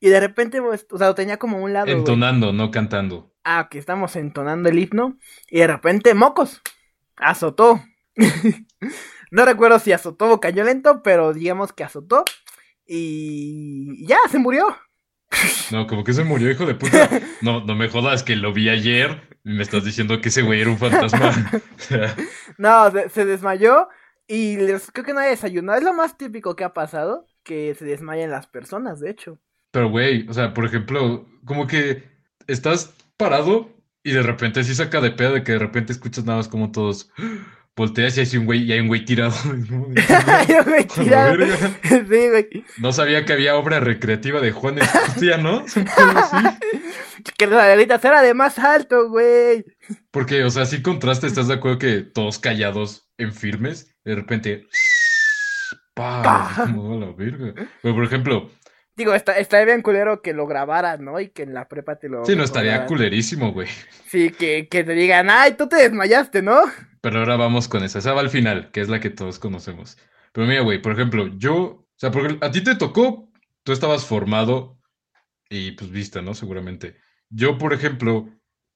[0.00, 1.88] Y de repente, pues, o sea, lo tenía como un lado.
[1.88, 3.32] Entonando, no cantando.
[3.44, 5.18] Ah, que estamos entonando el himno.
[5.48, 6.60] Y de repente, mocos.
[7.16, 7.82] Azotó.
[9.30, 12.24] no recuerdo si azotó o cayó lento, pero digamos que azotó.
[12.86, 14.66] Y ya, se murió.
[15.70, 17.08] No, como que se murió, hijo de puta.
[17.40, 20.70] No, no me jodas que lo vi ayer me estás diciendo que ese güey era
[20.70, 21.32] un fantasma.
[22.58, 23.88] No, se, se desmayó.
[24.26, 25.78] Y les, creo que no había desayunado.
[25.78, 27.26] Es lo más típico que ha pasado.
[27.42, 29.40] que se desmayan las personas, de hecho.
[29.70, 32.04] Pero, güey, o sea, por ejemplo, como que
[32.46, 33.70] estás parado
[34.02, 36.72] y de repente sí saca de pedo de que de repente escuchas nada más como
[36.72, 37.10] todos
[37.76, 39.32] volteas y hay un güey, y hay un güey tirado.
[40.26, 41.46] Ay, güey, A la tirado.
[41.82, 42.64] Sí, güey.
[42.78, 45.58] No sabía que había obra recreativa de Juan Escutia, ¿no?
[45.60, 46.58] Un.
[47.36, 49.64] Que la gritas era de más alto, güey.
[50.10, 54.66] Porque, o sea, sí contraste, ¿estás de acuerdo que todos callados en firmes, de repente,
[55.94, 56.46] pa, Pa.
[56.62, 57.54] así como, "A la verga.
[57.82, 58.50] Pero, por ejemplo,
[58.96, 61.18] Digo, está, estaría bien culero que lo grabaran, ¿no?
[61.20, 62.24] Y que en la prepa te lo.
[62.26, 63.68] sí, no estaría culerísimo, güey.
[64.08, 66.60] Sí, que, que te digan, ay, tú te desmayaste, ¿no?
[67.00, 67.98] Pero ahora vamos con esa.
[67.98, 69.98] Esa va al final, que es la que todos conocemos.
[70.32, 73.32] Pero mira, güey, por ejemplo, yo, o sea, porque a ti te tocó,
[73.62, 74.78] tú estabas formado
[75.48, 76.34] y pues viste, ¿no?
[76.34, 76.96] Seguramente.
[77.28, 78.28] Yo, por ejemplo,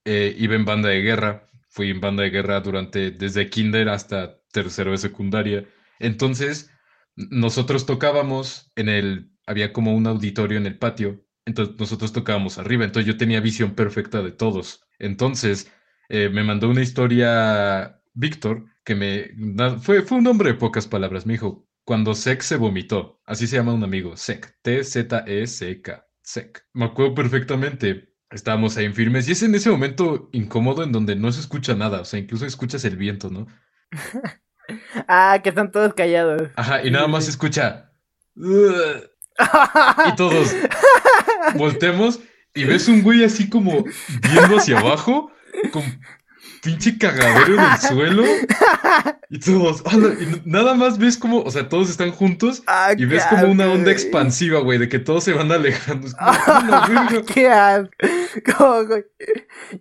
[0.04, 4.40] eh, iba en banda de guerra, fui en banda de guerra durante, desde kinder hasta
[4.52, 5.66] tercero de secundaria.
[5.98, 6.70] Entonces,
[7.16, 12.84] nosotros tocábamos en el, había como un auditorio en el patio, entonces nosotros tocábamos arriba,
[12.84, 14.86] entonces yo tenía visión perfecta de todos.
[14.98, 15.70] Entonces,
[16.08, 19.30] eh, me mandó una historia Víctor, que me
[19.80, 23.56] fue, fue un hombre de pocas palabras, me dijo, cuando Sek se vomitó, así se
[23.56, 26.66] llama un amigo, Sek, T-Z-E-C-K, Sek.
[26.72, 31.16] Me acuerdo perfectamente, estábamos ahí en firmes y es en ese momento incómodo en donde
[31.16, 33.46] no se escucha nada, o sea, incluso escuchas el viento, ¿no?
[35.08, 36.48] Ah, que están todos callados.
[36.56, 37.92] Ajá, y nada más se escucha...
[40.08, 40.54] Y todos
[41.56, 42.20] voltemos
[42.54, 43.84] y ves un güey así como
[44.32, 45.32] viendo hacia abajo,
[45.72, 45.82] con
[46.64, 48.24] pinche cagadero en el suelo.
[49.30, 53.24] Y todos, n- nada más ves como, o sea, todos están juntos Ah, y ves
[53.26, 56.08] como una onda expansiva, güey, de que todos se van alejando.
[56.10, 57.22] Como, "A la verga".
[57.34, 57.90] qué asco.
[58.56, 59.04] Como, güey.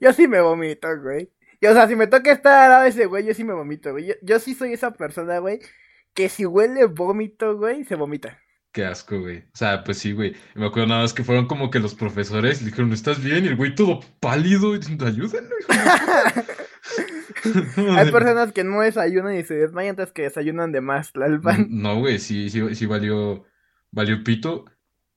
[0.02, 1.30] Yo sí me vomito, güey.
[1.62, 3.54] Y, o sea, si me toca estar al lado de ese güey, yo sí me
[3.54, 4.08] vomito, güey.
[4.08, 5.60] Yo, yo sí soy esa persona, güey,
[6.13, 8.39] que si huele vómito, güey, se vomita.
[8.73, 9.38] Qué asco, güey.
[9.38, 10.36] O sea, pues sí, güey.
[10.55, 13.45] Me acuerdo nada más que fueron como que los profesores le dijeron, ¿estás bien?
[13.45, 16.43] Y el güey todo pálido, y diciendo, ayúdenlo, hijo de-".
[17.99, 21.67] Hay personas que no desayunan y se desmayan antes que desayunan de más, Tlalpan.
[21.69, 23.45] No, güey, sí, sí, sí valió,
[23.91, 24.65] valió pito.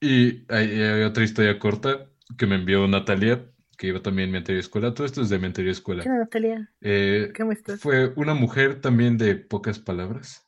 [0.03, 4.39] Y hay, hay otra historia corta que me envió Natalia, que iba también en mi
[4.39, 4.93] anterior escuela.
[4.93, 6.03] Todo esto es de mi anterior escuela.
[6.03, 6.71] ¿Qué Natalia?
[6.83, 7.81] Eh, ¿Cómo estás?
[7.81, 10.46] fue una mujer también de pocas palabras.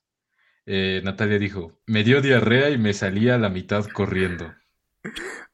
[0.71, 4.53] Eh, Natalia dijo, me dio diarrea y me salía a la mitad corriendo.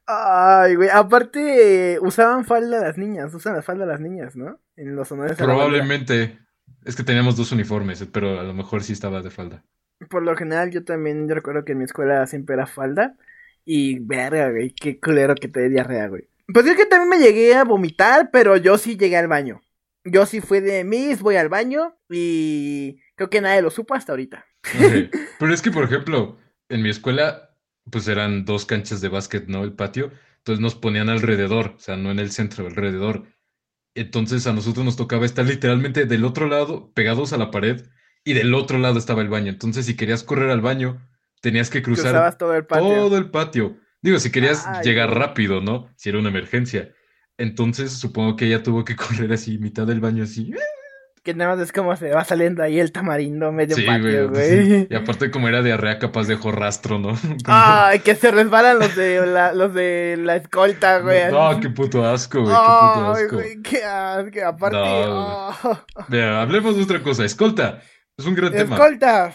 [0.07, 0.89] Ay, güey.
[0.93, 3.33] Aparte, eh, usaban falda las niñas.
[3.33, 4.59] Usan la falda las niñas, ¿no?
[4.75, 5.37] En los honores.
[5.37, 6.41] Probablemente,
[6.85, 9.63] es que teníamos dos uniformes, pero a lo mejor sí estaba de falda.
[10.11, 13.17] Por lo general, yo también, yo recuerdo que en mi escuela siempre era falda.
[13.65, 16.29] Y verga, güey, qué culero que te dé diarrea, güey.
[16.53, 19.63] Pues es que también me llegué a vomitar, pero yo sí llegué al baño.
[20.03, 24.11] Yo sí fui de mis, voy al baño y creo que nadie lo supo hasta
[24.11, 24.45] ahorita.
[25.39, 27.57] Pero es que, por ejemplo, en mi escuela,
[27.91, 29.63] pues eran dos canchas de básquet, ¿no?
[29.65, 30.11] El patio.
[30.39, 33.25] Entonces nos ponían alrededor, o sea, no en el centro, alrededor.
[33.95, 37.83] Entonces a nosotros nos tocaba estar literalmente del otro lado, pegados a la pared,
[38.25, 39.51] y del otro lado estaba el baño.
[39.51, 41.07] Entonces, si querías correr al baño,
[41.41, 42.89] tenías que cruzar todo el patio.
[42.89, 43.77] todo el patio.
[44.01, 45.91] Digo, si querías Ay, llegar rápido, ¿no?
[45.97, 46.93] Si era una emergencia.
[47.37, 50.53] Entonces, supongo que ella tuvo que correr así, mitad del baño, así.
[51.25, 54.87] Que nada más es como se va saliendo ahí el tamarindo medio Sí, patio, güey.
[54.91, 57.15] Y aparte, como era diarrea, capaz dejó rastro, ¿no?
[57.15, 61.33] Como- Ay, que se resbalan los de la, los de la escolta, güey.
[61.33, 63.37] No, qué puto asco, güey, qué puto Ay, asco.
[63.37, 64.47] güey, qué asco.
[64.47, 65.85] Aparte, No, oh.
[66.09, 67.25] Vea, hablemos de otra cosa.
[67.25, 67.81] Escolta.
[68.19, 68.77] Es un gran tema.
[68.77, 69.33] escolta.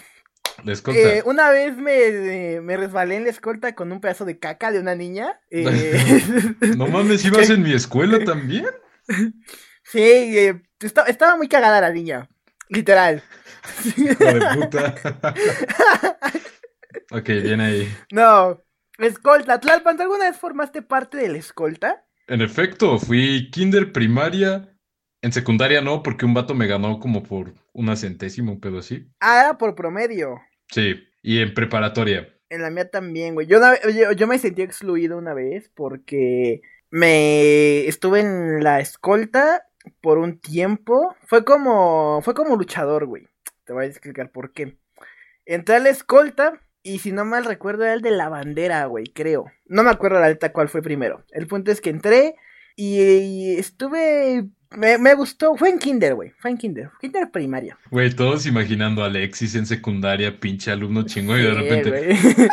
[0.64, 1.00] La escolta.
[1.00, 1.92] Eh, una vez me,
[2.56, 5.40] eh, me resbalé en la escolta con un pedazo de caca de una niña.
[5.50, 5.66] eh,
[6.78, 8.66] No mames, ibas en mi escuela también.
[9.84, 12.30] sí, eh, esta- estaba muy cagada la niña.
[12.70, 13.24] Literal.
[13.98, 14.96] Hijo de puta.
[17.12, 17.88] Ok, bien ahí.
[18.12, 18.62] No.
[18.98, 19.60] Escolta.
[19.60, 22.06] Tlalpan, ¿tú alguna vez formaste parte de la escolta?
[22.28, 24.76] En efecto, fui kinder primaria.
[25.22, 29.08] En secundaria no, porque un vato me ganó como por una centésima, un pedo así.
[29.20, 30.40] Ah, era por promedio.
[30.70, 32.28] Sí, y en preparatoria.
[32.50, 33.48] En la mía también, güey.
[33.48, 39.64] Yo, una yo, yo me sentí excluido una vez porque me estuve en la escolta
[40.02, 41.16] por un tiempo.
[41.26, 43.28] Fue como, fue como luchador, güey.
[43.66, 44.78] Te voy a explicar por qué.
[45.46, 49.06] Entré a la escolta y si no mal recuerdo era el de la bandera, güey,
[49.06, 49.46] creo.
[49.66, 51.24] No me acuerdo la neta cuál fue primero.
[51.32, 52.36] El punto es que entré
[52.76, 54.50] y, y estuve...
[54.76, 55.56] Me, me gustó.
[55.56, 56.32] Fue en kinder, güey.
[56.38, 56.90] Fue en kinder.
[57.02, 57.78] Kinder primaria.
[57.90, 62.18] Güey, todos imaginando a Alexis en secundaria, pinche alumno chingón, y de repente.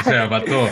[0.00, 0.68] o sea, vato.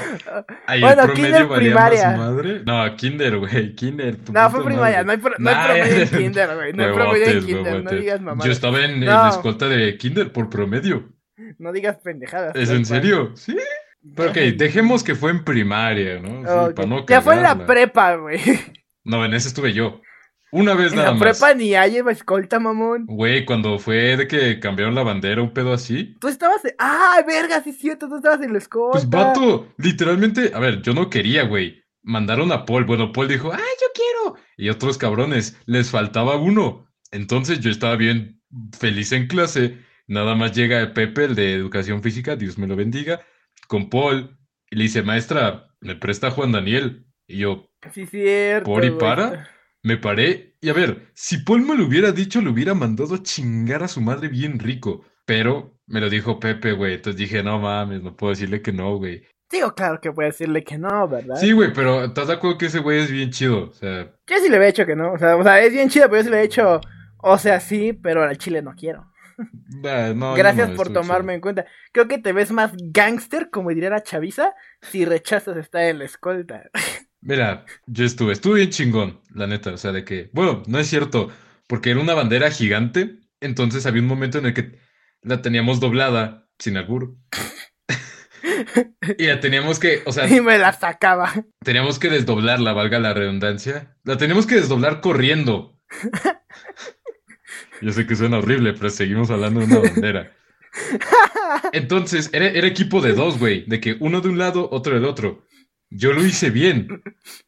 [0.67, 2.09] Ahí Bueno, el promedio kinder valía primaria.
[2.11, 2.63] más madre.
[2.65, 4.17] No, kinder, güey, kinder.
[4.17, 5.05] tu No, fue primaria, madre.
[5.05, 6.73] no hay, pro- no hay promedio en kinder, güey.
[6.73, 8.45] No hay promedio en kinder, no digas mamá.
[8.45, 9.23] Yo estaba en, en No.
[9.25, 11.09] la escolta de kinder por promedio.
[11.59, 12.57] No digas pendejadas.
[12.57, 13.33] ¿Es en serio?
[13.37, 13.57] Sí.
[14.17, 16.41] Pero ok, dejemos que fue en primaria, ¿no?
[16.41, 18.41] Sí, para no ya fue en la prepa, güey.
[19.09, 20.01] No, en ese estuve yo.
[20.51, 21.39] Una vez En nada la más.
[21.39, 23.05] prepa ni hay escolta, mamón.
[23.07, 26.15] Güey, cuando fue de que cambiaron la bandera, un pedo así.
[26.21, 26.65] Tú estabas.
[26.65, 27.63] en- ¡Ah, verga!
[27.63, 28.93] Sí, es cierto, tú estabas en la escolta.
[28.93, 31.83] Pues vato, literalmente, a ver, yo no quería, güey.
[32.03, 32.85] Mandaron a Paul.
[32.85, 34.37] Bueno, Paul dijo, ¡ay, yo quiero!
[34.57, 36.87] Y otros cabrones, les faltaba uno.
[37.11, 38.41] Entonces yo estaba bien
[38.79, 39.79] feliz en clase.
[40.07, 43.21] Nada más llega Pepe, el de educación física, Dios me lo bendiga,
[43.67, 44.39] con Paul.
[44.71, 47.07] Y le dice, maestra, me presta Juan Daniel.
[47.27, 48.65] Y yo, Sí, cierto.
[48.65, 48.99] ¿Por y güey.
[48.99, 49.49] para?
[49.83, 53.23] Me paré y a ver, si Paul me lo hubiera dicho, lo hubiera mandado a
[53.23, 55.05] chingar a su madre bien rico.
[55.25, 56.95] Pero me lo dijo Pepe, güey.
[56.95, 59.23] Entonces dije, no mames, no puedo decirle que no, güey.
[59.51, 61.37] Digo, claro que puede decirle que no, ¿verdad?
[61.37, 63.69] Sí, güey, pero ¿estás de acuerdo que ese güey es bien chido?
[63.69, 65.13] O sea, Yo sí le había hecho que no.
[65.13, 66.81] O sea, o sea, es bien chido, pero yo sí le he hecho.
[67.19, 69.11] O sea, sí, pero al chile no quiero.
[70.17, 71.35] no, Gracias no, por tomarme chido.
[71.37, 71.67] en cuenta.
[71.93, 76.05] Creo que te ves más gángster, como diría la chaviza, si rechazas estar en la
[76.05, 76.65] escolta.
[77.29, 79.75] Mira, yo estuve, estuve bien chingón, la neta.
[79.75, 81.31] O sea, de que, bueno, no es cierto,
[81.67, 83.19] porque era una bandera gigante.
[83.43, 84.79] Entonces había un momento en el que
[85.21, 87.17] la teníamos doblada, sin albur.
[89.19, 91.33] Y la teníamos que, o sea, y me la sacaba.
[91.63, 93.97] Teníamos que desdoblarla, valga la redundancia.
[94.05, 95.79] La teníamos que desdoblar corriendo.
[97.81, 100.37] Yo sé que suena horrible, pero seguimos hablando de una bandera.
[101.73, 103.65] Entonces, era, era equipo de dos, güey.
[103.67, 105.47] De que uno de un lado, otro del otro.
[105.91, 107.03] Yo lo hice bien.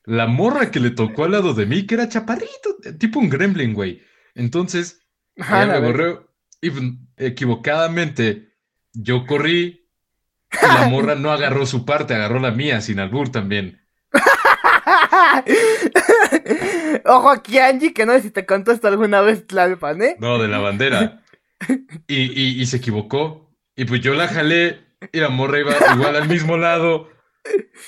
[0.05, 3.75] La morra que le tocó al lado de mí, que era chaparrito, tipo un gremlin,
[3.75, 4.03] güey.
[4.35, 5.07] Entonces,
[5.39, 6.29] Ah, me corrió
[6.61, 6.85] y pues,
[7.17, 8.55] equivocadamente
[8.93, 9.89] yo corrí
[10.53, 13.81] y la morra no agarró su parte, agarró la mía, sin albur también.
[17.05, 20.17] Ojo aquí, Angie, que no sé si te contó esto alguna vez, Tlalpan, ¿eh?
[20.19, 21.23] No, de la bandera.
[22.09, 23.55] Y, y, y se equivocó.
[23.77, 24.81] Y pues yo la jalé
[25.13, 27.11] y la morra iba igual al mismo lado.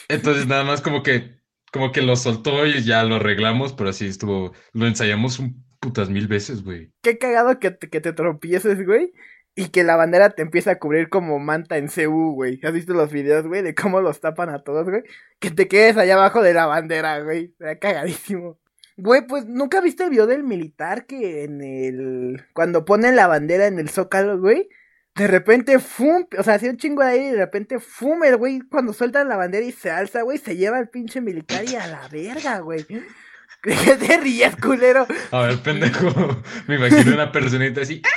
[0.08, 1.36] Entonces nada más como que,
[1.72, 4.52] como que lo soltó y ya lo arreglamos, pero así estuvo.
[4.72, 6.92] Lo ensayamos un putas mil veces, güey.
[7.02, 9.12] Qué cagado que te, que te tropieces, güey.
[9.54, 12.58] Y que la bandera te empieza a cubrir como manta en CU, güey.
[12.62, 13.60] ¿Has visto los videos, güey?
[13.62, 15.02] De cómo los tapan a todos, güey.
[15.40, 17.54] Que te quedes allá abajo de la bandera, güey.
[17.60, 18.58] Era cagadísimo.
[18.96, 22.44] Güey, pues nunca viste el video del militar que en el.
[22.54, 24.68] Cuando ponen la bandera en el zócalo, güey.
[25.14, 28.36] De repente, fum, o sea, hacía un chingo de aire y de repente, fum, el
[28.36, 31.76] güey, cuando sueltan la bandera y se alza, güey, se lleva al pinche militar y
[31.76, 32.86] a la verga, güey.
[33.62, 35.06] ¿De qué te ríes, culero?
[35.30, 36.42] A ver, pendejo.
[36.66, 38.02] Me imagino una personita así.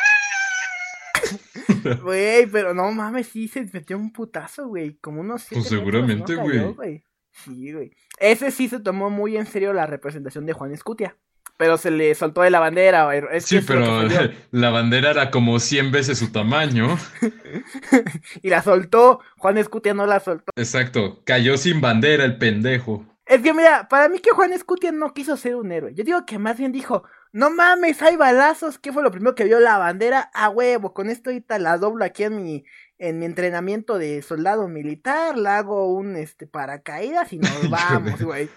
[2.01, 4.95] Güey, pero no mames, sí se metió un putazo, güey.
[4.95, 7.03] Como unos siete Pues seguramente, güey.
[7.31, 7.91] Sí, güey.
[8.17, 11.15] Ese sí se tomó muy en serio la representación de Juan Escutia.
[11.57, 13.15] Pero se le soltó de la bandera.
[13.15, 16.97] Es que Sí, pero que la bandera era como 100 veces su tamaño.
[18.41, 19.21] Y la soltó.
[19.37, 20.51] Juan Escutia no la soltó.
[20.55, 21.21] Exacto.
[21.23, 23.05] Cayó sin bandera el pendejo.
[23.25, 25.93] Es que mira, para mí que Juan Escutia no quiso ser un héroe.
[25.95, 28.77] Yo digo que más bien dijo, no mames, hay balazos.
[28.77, 30.29] ¿Qué fue lo primero que vio la bandera?
[30.33, 32.65] A huevo, con esto ahorita la doblo aquí en mi,
[32.99, 38.49] en mi entrenamiento de soldado militar, la hago un este paracaídas y nos vamos, güey.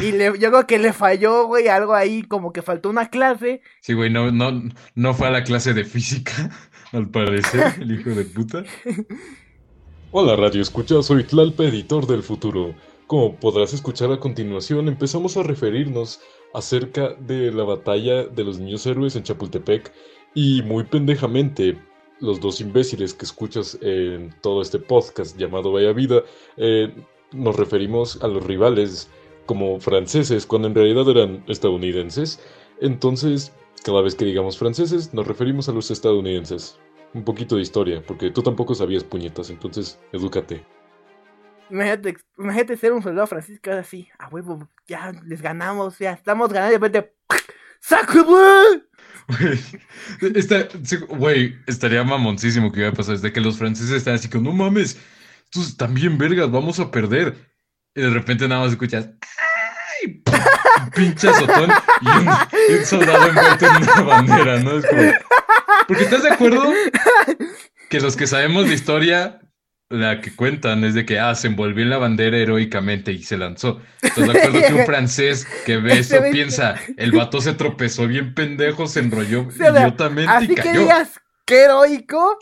[0.00, 3.62] Y le, yo creo que le falló, güey, algo ahí, como que faltó una clase.
[3.80, 4.62] Sí, güey, no, no,
[4.94, 6.50] no fue a la clase de física,
[6.92, 8.64] al parecer, el hijo de puta.
[10.10, 12.74] Hola Radio Escucha, soy Tlalpa, editor del futuro.
[13.06, 16.20] Como podrás escuchar a continuación, empezamos a referirnos
[16.52, 19.92] acerca de la batalla de los niños héroes en Chapultepec
[20.34, 21.78] y muy pendejamente,
[22.20, 26.22] los dos imbéciles que escuchas en todo este podcast llamado Vaya Vida,
[26.56, 26.92] eh,
[27.32, 29.08] nos referimos a los rivales
[29.48, 32.38] como franceses cuando en realidad eran estadounidenses.
[32.80, 33.52] Entonces,
[33.84, 36.78] cada vez que digamos franceses, nos referimos a los estadounidenses.
[37.14, 40.64] Un poquito de historia, porque tú tampoco sabías puñetas, entonces edúcate.
[41.70, 46.12] Imagínate, imagínate ser un soldado francés que ahora sí, a huevo, ya les ganamos, ya
[46.12, 47.14] estamos ganando y de repente,
[47.80, 48.20] ¡Sacre!
[48.22, 49.58] Güey,
[50.34, 50.68] está-
[51.08, 54.52] güey, estaría mamoncísimo que iba a pasar desde que los franceses están así como, no
[54.56, 54.98] mames,
[55.44, 57.34] estos están bien vergas, vamos a perder.
[57.98, 59.08] Y de repente nada más escuchas,
[60.02, 60.22] ¡ay!
[60.84, 62.28] Un pinche azotón y un,
[62.70, 64.78] y un soldado envuelto en una bandera, ¿no?
[64.78, 65.02] Es como,
[65.88, 66.72] porque estás de acuerdo
[67.88, 69.40] que los que sabemos de historia,
[69.90, 73.36] la que cuentan es de que, ah, se envolvió en la bandera heroicamente y se
[73.38, 73.80] lanzó.
[74.02, 77.54] ¿Estás de acuerdo que un francés que ve eso Ese güey- piensa, el vato se
[77.54, 80.80] tropezó bien pendejo, se enrolló o sea, idiotamente Así y que cayó?
[80.82, 82.38] digas, qué heroico.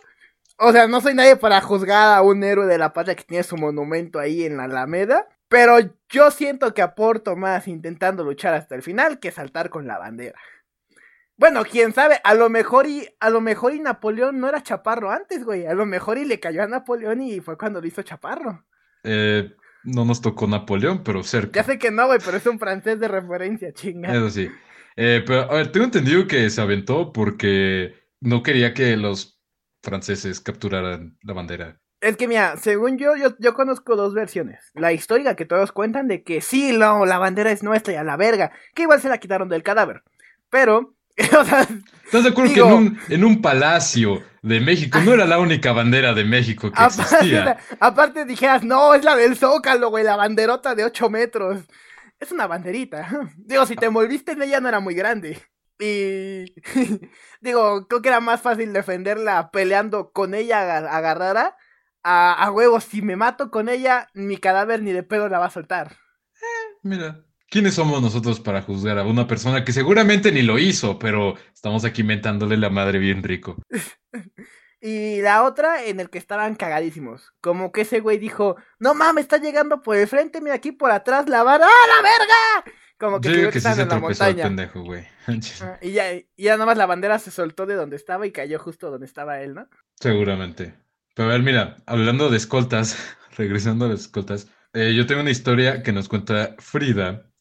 [0.58, 3.44] O sea, no soy nadie para juzgar a un héroe de la patria que tiene
[3.44, 5.26] su monumento ahí en la Alameda.
[5.48, 5.78] Pero
[6.08, 10.38] yo siento que aporto más intentando luchar hasta el final que saltar con la bandera.
[11.38, 15.10] Bueno, quién sabe, a lo mejor y a lo mejor y Napoleón no era chaparro
[15.10, 15.66] antes, güey.
[15.66, 18.64] A lo mejor y le cayó a Napoleón y fue cuando lo hizo chaparro.
[19.04, 19.52] Eh,
[19.84, 21.60] no nos tocó Napoleón, pero cerca.
[21.60, 24.12] Ya sé que no, güey, pero es un francés de referencia, chinga.
[24.14, 24.48] Eso sí.
[24.96, 29.38] Eh, pero, a ver, tengo entendido que se aventó porque no quería que los
[29.82, 31.80] franceses capturaran la bandera.
[32.00, 34.70] Es que mira, según yo, yo, yo conozco dos versiones.
[34.74, 38.04] La histórica que todos cuentan de que sí, no, la bandera es nuestra y a
[38.04, 38.52] la verga.
[38.74, 40.02] Que igual se la quitaron del cadáver.
[40.50, 40.94] Pero,
[41.40, 41.66] o sea,
[42.04, 45.38] ¿Estás de acuerdo Digo- que en un, en un palacio de México no era la
[45.38, 47.56] única bandera de México que aparte, existía?
[47.80, 51.60] aparte dijeras, no, es la del Zócalo, güey, la banderota de 8 metros.
[52.20, 53.08] Es una banderita.
[53.38, 55.38] Digo, si te envolviste en ella no era muy grande.
[55.78, 56.54] Y
[57.40, 61.56] digo, creo que era más fácil defenderla peleando con ella aga- agarrada.
[62.08, 65.46] A, a huevos, si me mato con ella, mi cadáver ni de pedo la va
[65.46, 65.96] a soltar.
[66.82, 71.34] Mira, ¿quiénes somos nosotros para juzgar a una persona que seguramente ni lo hizo, pero
[71.52, 73.56] estamos aquí mentándole la madre bien rico?
[74.78, 77.32] Y la otra en el que estaban cagadísimos.
[77.40, 80.92] Como que ese güey dijo, no mames, está llegando por el frente, mira aquí por
[80.92, 82.78] atrás la vara, ¡ah, la verga!
[82.98, 84.44] Como que, Yo digo que sí se en la montaña.
[84.44, 85.04] pendejo, güey.
[85.60, 88.32] Ah, Y ya, y ya nada más la bandera se soltó de donde estaba y
[88.32, 89.66] cayó justo donde estaba él, ¿no?
[89.98, 90.74] Seguramente.
[91.16, 95.30] Pero a ver, mira, hablando de escoltas, regresando a las escoltas, eh, yo tengo una
[95.30, 97.32] historia que nos cuenta Frida,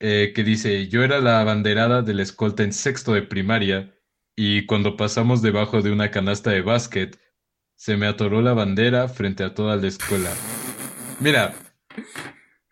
[0.00, 3.94] eh, que dice, yo era la abanderada de la escolta en sexto de primaria
[4.34, 7.16] y cuando pasamos debajo de una canasta de básquet,
[7.76, 10.30] se me atoró la bandera frente a toda la escuela.
[11.20, 11.54] Mira,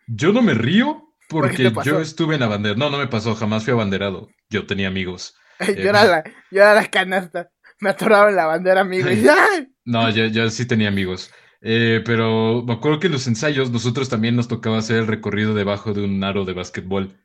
[0.09, 2.75] yo no me río ¿Por qué te porque yo estuve en la bandera.
[2.75, 4.31] No, no me pasó, jamás fui abanderado.
[4.49, 5.37] Yo tenía amigos.
[5.61, 7.53] yo, era la, yo era la canasta.
[7.79, 9.09] Me atoraron la bandera, amigo.
[9.09, 9.73] Y, ¡ay!
[9.85, 11.31] No, yo, yo sí tenía amigos.
[11.63, 15.55] Eh, pero me acuerdo que en los ensayos nosotros también nos tocaba hacer el recorrido
[15.55, 17.17] debajo de un aro de básquetbol.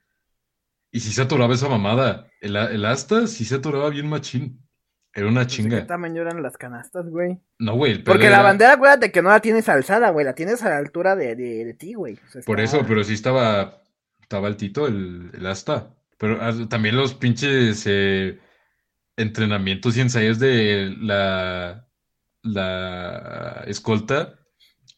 [0.92, 4.62] Y si se atoraba esa mamada, el, el asta sí se atoraba bien machín.
[5.14, 5.88] Era una ¿Qué chinga.
[5.88, 7.40] tamaño eran las canastas, güey?
[7.60, 10.26] No, güey, Porque la era- bandera, acuérdate que no la tienes alzada, güey.
[10.26, 12.16] La tienes a la altura de, de, de ti, güey.
[12.16, 13.82] O sea, Por está- eso, pero sí estaba,
[14.22, 15.90] estaba altito el, el asta.
[16.18, 18.40] Pero ah, también los pinches eh,
[19.18, 21.85] entrenamientos y ensayos de la,
[22.46, 24.40] la escolta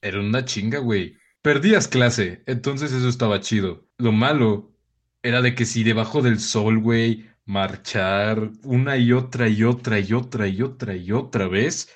[0.01, 1.17] eran una chinga, güey.
[1.41, 3.87] Perdías clase, entonces eso estaba chido.
[3.97, 4.75] Lo malo
[5.23, 10.13] era de que si debajo del sol, güey, marchar una y otra y otra y
[10.13, 11.89] otra y otra y otra vez,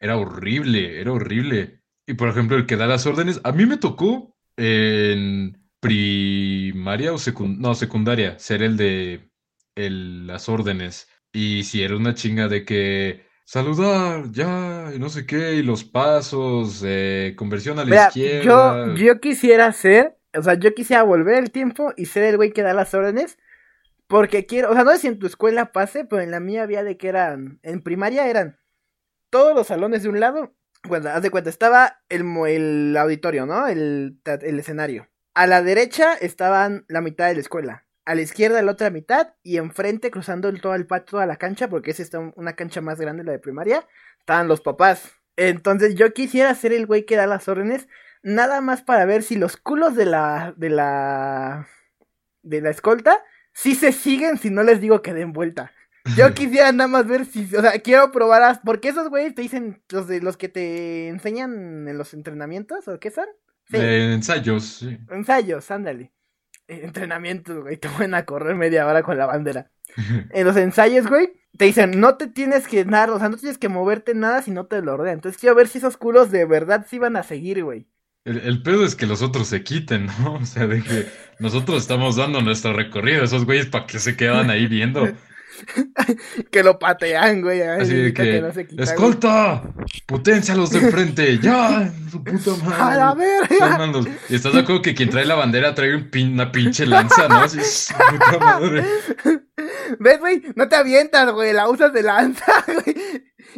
[0.00, 1.82] era horrible, era horrible.
[2.06, 7.18] Y por ejemplo, el que da las órdenes, a mí me tocó en primaria o
[7.18, 9.30] secund no, secundaria, ser el de
[9.74, 11.08] el, las órdenes.
[11.32, 15.84] Y si era una chinga de que saludar, ya, y no sé qué, y los
[15.84, 18.86] pasos, eh, conversión a la Mira, izquierda.
[18.86, 22.52] yo, yo quisiera ser, o sea, yo quisiera volver el tiempo y ser el güey
[22.54, 23.36] que da las órdenes.
[24.06, 26.62] Porque quiero, o sea, no sé si en tu escuela pase, pero en la mía
[26.62, 28.58] había de que eran, en primaria eran
[29.28, 30.54] todos los salones de un lado.
[30.88, 33.68] Bueno, haz de cuenta, estaba el, el auditorio, ¿no?
[33.68, 35.08] El, el escenario.
[35.34, 37.86] A la derecha estaban la mitad de la escuela.
[38.04, 39.34] A la izquierda la otra mitad.
[39.42, 42.54] Y enfrente, cruzando el, todo el patio, toda la cancha, porque esa está un- una
[42.54, 43.86] cancha más grande, la de primaria,
[44.18, 45.12] estaban los papás.
[45.36, 47.88] Entonces yo quisiera ser el güey que da las órdenes.
[48.22, 50.54] Nada más para ver si los culos de la.
[50.56, 51.66] de la.
[52.42, 53.22] de la escolta.
[53.52, 55.72] Si se siguen si no les digo que den vuelta.
[56.16, 59.82] Yo quisiera nada más ver si, o sea, quiero probar, porque esos güeyes te dicen,
[59.90, 63.26] los de los que te enseñan en los entrenamientos, ¿o qué son?
[63.70, 64.98] Sí, De ensayos, sí.
[65.10, 66.12] ensayos, ándale.
[66.68, 69.70] Eh, Entrenamientos, güey, te van a correr media hora con la bandera.
[70.30, 73.58] En los ensayos, güey, te dicen, no te tienes que dar, o sea, no tienes
[73.58, 75.14] que moverte nada si no te lo ordenan.
[75.14, 77.86] Entonces quiero ver si esos culos de verdad sí van a seguir, güey.
[78.24, 80.34] El, el pedo es que los otros se quiten, ¿no?
[80.40, 81.06] O sea, de que
[81.38, 85.08] nosotros estamos dando nuestro recorrido, esos güeyes para que se quedan ahí viendo.
[86.50, 87.62] Que lo patean, güey.
[87.62, 88.94] Así de ahorita que, no se quita, güey.
[88.94, 89.62] ¡escolta!
[90.06, 91.38] ¡Potencia a los de enfrente!
[91.38, 91.92] ¡Ya!
[92.10, 93.26] ¡Su puta ¡A la madre!
[93.48, 93.78] verga!
[93.78, 94.06] Malos.
[94.28, 97.28] Y estás de acuerdo que quien trae la bandera trae un pin- una pinche lanza,
[97.28, 97.36] ¿no?
[97.42, 97.58] Así,
[97.94, 98.84] puta madre.
[99.98, 100.42] ¿Ves, güey?
[100.56, 101.52] No te avientas, güey.
[101.52, 102.96] La usas de lanza, güey.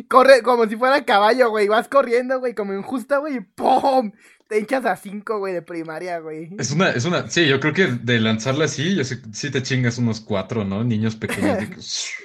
[0.09, 1.69] Corre como si fuera caballo, güey.
[1.69, 3.41] Vas corriendo, güey, como injusta, güey.
[3.41, 4.13] ¡Pum!
[4.49, 6.51] Te hinchas a cinco, güey, de primaria, güey.
[6.59, 9.63] Es una, es una, sí, yo creo que de lanzarla así, yo sé, sí te
[9.63, 10.85] chingas unos cuatro, ¿no?
[10.85, 12.11] Niños pequeños.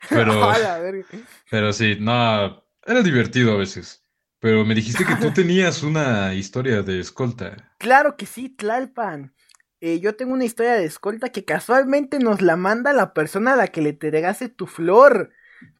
[0.08, 0.52] Pero,
[1.50, 4.04] pero sí, no, era divertido a veces.
[4.38, 7.74] Pero me dijiste que tú tenías una historia de escolta.
[7.78, 9.34] Claro que sí, Tlalpan.
[9.80, 13.56] Eh, yo tengo una historia de escolta que casualmente nos la manda la persona a
[13.56, 15.30] la que le entregaste tu flor,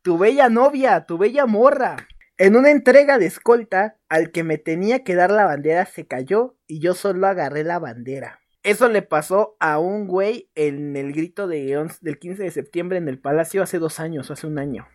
[0.03, 1.97] tu bella novia, tu bella morra.
[2.39, 6.55] En una entrega de escolta, al que me tenía que dar la bandera se cayó
[6.67, 8.41] y yo solo agarré la bandera.
[8.63, 13.09] Eso le pasó a un güey en el grito de del 15 de septiembre en
[13.09, 14.87] el Palacio hace dos años, o hace un año.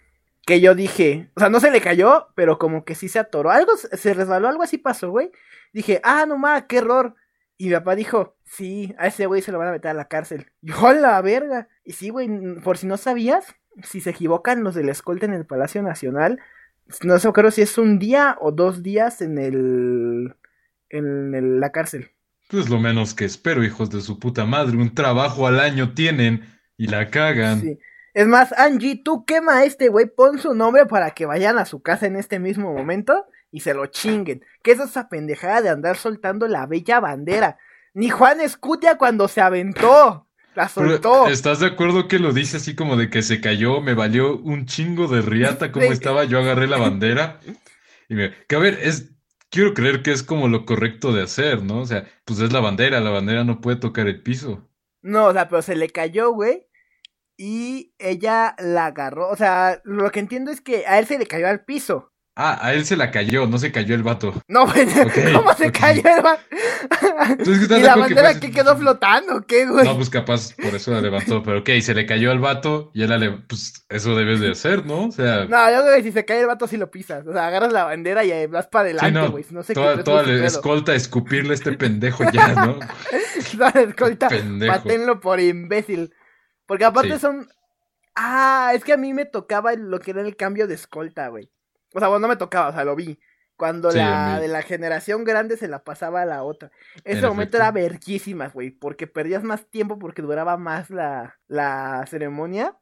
[0.46, 3.50] Que yo dije, o sea, no se le cayó, pero como que sí se atoró.
[3.50, 5.32] Algo se resbaló, algo así pasó, güey.
[5.74, 7.16] Dije, ah, no qué error.
[7.58, 10.08] Y mi papá dijo, sí, a ese güey se lo van a meter a la
[10.08, 10.52] cárcel.
[10.62, 11.70] Y yo, "A la verga.
[11.84, 12.28] Y sí, güey,
[12.64, 16.40] por si no sabías, si se equivocan los de la escolta en el Palacio Nacional,
[17.04, 20.36] no sé, creo si es un día o dos días en el.
[20.90, 22.12] en el- la cárcel.
[22.50, 24.76] Pues lo menos que espero, hijos de su puta madre.
[24.78, 26.46] Un trabajo al año tienen
[26.78, 27.62] y la cagan.
[27.62, 27.80] Sí.
[28.14, 31.66] Es más, Angie, tú quema a este güey, pon su nombre para que vayan a
[31.66, 34.44] su casa en este mismo momento y se lo chinguen.
[34.64, 37.58] ¿Qué es esa pendejada de andar soltando la bella bandera?
[37.94, 40.28] Ni Juan Escutia cuando se aventó.
[40.56, 41.28] La soltó.
[41.28, 44.66] ¿Estás de acuerdo que lo dice así como de que se cayó, me valió un
[44.66, 46.26] chingo de riata como estaba?
[46.26, 47.40] Yo agarré la bandera
[48.10, 48.34] y me...
[48.48, 49.12] Que a ver, es...
[49.50, 51.80] Quiero creer que es como lo correcto de hacer, ¿no?
[51.80, 54.70] O sea, pues es la bandera, la bandera no puede tocar el piso.
[55.02, 56.68] No, o sea, pero se le cayó, güey.
[57.36, 59.30] Y ella la agarró.
[59.30, 62.11] O sea, lo que entiendo es que a él se le cayó al piso.
[62.34, 64.34] Ah, a él se la cayó, no se cayó el vato.
[64.48, 64.88] No, güey,
[65.34, 66.40] ¿cómo se cayó el va-
[67.30, 69.46] Entonces, ¿qué estás ¿Y la que bandera que quedó flotando?
[69.46, 69.86] ¿Qué, güey?
[69.86, 73.04] No, pues capaz por eso la levantó, pero ok, se le cayó al vato y
[73.04, 73.32] él le...
[73.32, 75.08] Pues eso debes de hacer, ¿no?
[75.08, 77.28] O sea, No, yo creo que si se cae el vato sí lo pisas.
[77.28, 79.46] O sea, agarras la bandera y ahí vas para adelante, güey.
[79.52, 82.80] No sé toda, qué toda la escolta escupirle a este pendejo ya, ¿no?
[83.58, 84.72] Toda la escolta, Pendejo.
[84.74, 86.14] maténlo por imbécil.
[86.66, 87.20] Porque aparte Sí.
[87.20, 87.50] son.
[88.16, 91.50] Ah, es que a mí me tocaba lo que era el cambio de escolta, güey.
[91.94, 93.20] O sea, bueno, no me tocaba, o sea, lo vi.
[93.56, 96.72] Cuando Sí, la de la generación grande se la pasaba a la otra.
[97.04, 98.72] Ese En momento era verguísimas, güey.
[98.72, 102.76] Porque perdías más tiempo porque duraba más la, la ceremonia.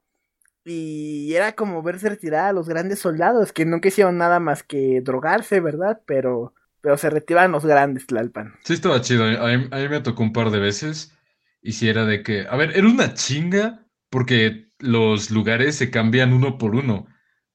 [0.65, 5.01] Y era como verse retirar a los grandes soldados que nunca hicieron nada más que
[5.01, 6.01] drogarse, ¿verdad?
[6.05, 8.53] Pero, pero se retiraban los grandes, Tlalpan.
[8.63, 9.25] Sí, estaba chido.
[9.25, 11.17] A mí, a mí me tocó un par de veces.
[11.61, 12.45] Y si era de que.
[12.49, 17.07] A ver, era una chinga porque los lugares se cambian uno por uno.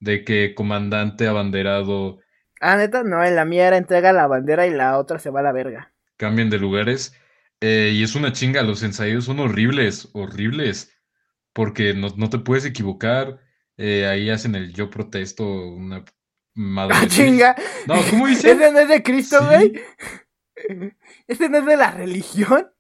[0.05, 2.21] De que comandante, abanderado,
[2.61, 5.41] Ah, neta, no, en la mía era entrega la bandera y la otra se va
[5.41, 5.93] a la verga.
[6.17, 7.15] cambian de lugares.
[7.61, 8.63] eh, y es una chinga.
[8.63, 10.93] Los ensayos son horribles, horribles.
[11.53, 13.41] Porque no, no te puedes equivocar.
[13.77, 16.05] eh, ahí hacen el yo protesto, una
[16.55, 16.97] madre.
[17.01, 17.57] ¡Ah, chinga!
[17.87, 18.53] No, ¿cómo dice?
[18.53, 19.45] ¿Ese no es de Cristo, Sí.
[19.47, 19.73] güey?
[21.29, 22.71] ¿Ese no es de la religión?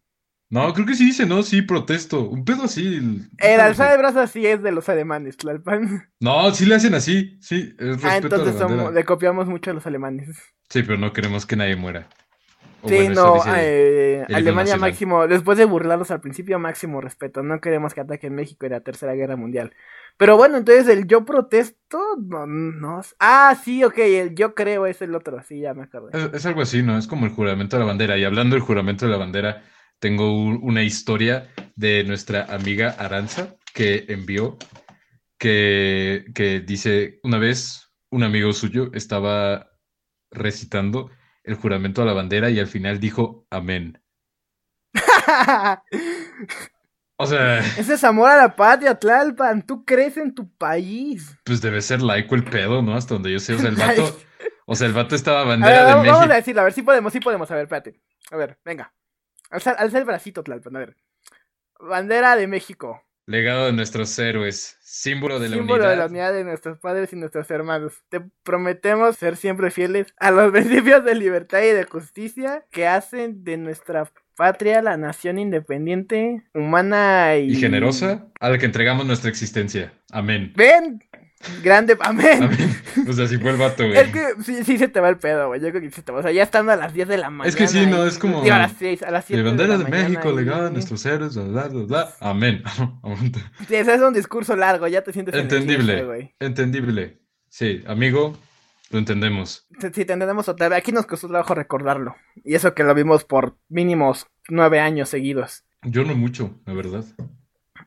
[0.54, 2.28] No, creo que sí dice, no, sí, protesto.
[2.28, 3.00] Un pedo así.
[3.38, 3.82] El así.
[3.82, 6.08] de brazos sí es de los alemanes, Tlalpan.
[6.20, 9.46] No, sí le hacen así, sí, es Ah, respeto a la entonces somos- le copiamos
[9.46, 10.28] mucho a los alemanes.
[10.70, 12.08] Sí, pero no queremos que nadie muera.
[12.82, 17.42] O Sí, bueno, no, eh, Alemania máximo, después de burlarlos al principio, máximo respeto.
[17.42, 19.72] No queremos que ataquen México en la Tercera Guerra Mundial.
[20.18, 23.00] Pero bueno, entonces el yo protesto, no, no.
[23.18, 26.18] Ah, sí, ok, el yo creo es el otro, sí, ya me acordé.
[26.26, 26.98] Es, es algo así, ¿no?
[26.98, 28.18] Es como el juramento de la bandera.
[28.18, 29.62] Y hablando del juramento de la bandera,
[30.04, 34.58] tengo un- una historia de nuestra amiga Aranza que envió,
[35.38, 39.70] que, que dice, una vez un amigo suyo estaba
[40.30, 41.10] recitando
[41.42, 43.98] el juramento a la bandera y al final dijo amén.
[47.16, 49.62] O sea, Ese es amor a la patria, Tlalpan.
[49.64, 51.34] Tú crees en tu país.
[51.44, 52.94] pues debe ser laico el pedo, ¿no?
[52.94, 53.54] Hasta donde yo sé.
[53.54, 54.18] O sea, el vato,
[54.66, 56.34] o sea, el vato estaba A ver, bandera de vamos, vamos a México.
[56.34, 57.50] decirlo, a ver si podemos, sí podemos.
[57.50, 58.00] A ver, espérate.
[58.32, 58.92] A ver, venga.
[59.54, 60.96] Alza, alza el bracito, Tlalpan, a ver.
[61.78, 63.00] Bandera de México.
[63.26, 66.10] Legado de nuestros héroes, símbolo de la símbolo de la unidad.
[66.10, 68.02] unidad de nuestros padres y nuestros hermanos.
[68.08, 73.44] Te prometemos ser siempre fieles a los principios de libertad y de justicia que hacen
[73.44, 77.52] de nuestra patria la nación independiente, humana y...
[77.52, 79.92] y generosa a la que entregamos nuestra existencia.
[80.10, 80.52] Amén.
[80.56, 80.98] Ven,
[81.62, 82.42] grande, amén.
[82.44, 82.82] Amén.
[83.08, 83.96] O sea, si fue el vato, güey.
[83.98, 85.60] Es que sí, sí se te va el pedo, güey.
[85.60, 86.20] Yo creo que sí se te va.
[86.20, 87.48] O sea, ya estando a las 10 de la mañana.
[87.48, 89.48] Es que sí, no, y- es como- digo, a las 6, a las 7 De
[89.48, 92.08] bandera de México, y- legado de nuestros héroes, bla, bla, bla, bla.
[92.20, 92.62] Amén.
[93.68, 96.04] Sí, ese es un discurso largo, ya te sientes Entendible.
[96.04, 96.34] güey.
[96.40, 97.20] Entendible.
[97.48, 98.36] Sí, amigo,
[98.90, 99.66] lo entendemos.
[99.80, 100.78] Sí, sí, te entendemos otra vez.
[100.78, 102.16] Aquí nos costó trabajo recordarlo.
[102.44, 105.64] Y eso que lo vimos por mínimos nueve años seguidos.
[105.82, 107.04] Yo no mucho, la verdad.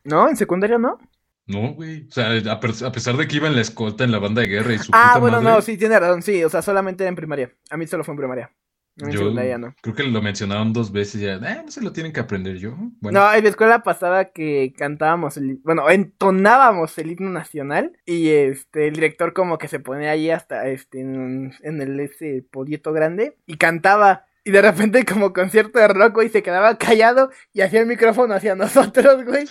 [0.03, 0.30] ¿No?
[0.30, 0.99] ¿En secundaria no?
[1.48, 2.08] No, güey.
[2.08, 4.74] O sea, a, pesar de que iba en la escolta en la banda de guerra
[4.74, 6.22] y su Ah, puta bueno, madre, no, sí, tiene razón.
[6.22, 7.54] Sí, o sea, solamente era en primaria.
[7.70, 8.52] A mí solo fue en primaria.
[9.00, 9.76] En yo secundaria no.
[9.82, 12.58] creo que lo mencionaron dos veces y ya, eh, no se lo tienen que aprender
[12.58, 12.76] yo.
[13.00, 18.30] Bueno, No, en la escuela pasaba que cantábamos, el, bueno, entonábamos el himno nacional y
[18.30, 22.91] este, el director como que se ponía ahí hasta este, en, en el ese podieto
[22.91, 24.26] grande y cantaba.
[24.48, 28.34] Y de repente como concierto de rock, güey, se quedaba callado y hacía el micrófono
[28.34, 29.45] hacia nosotros, güey.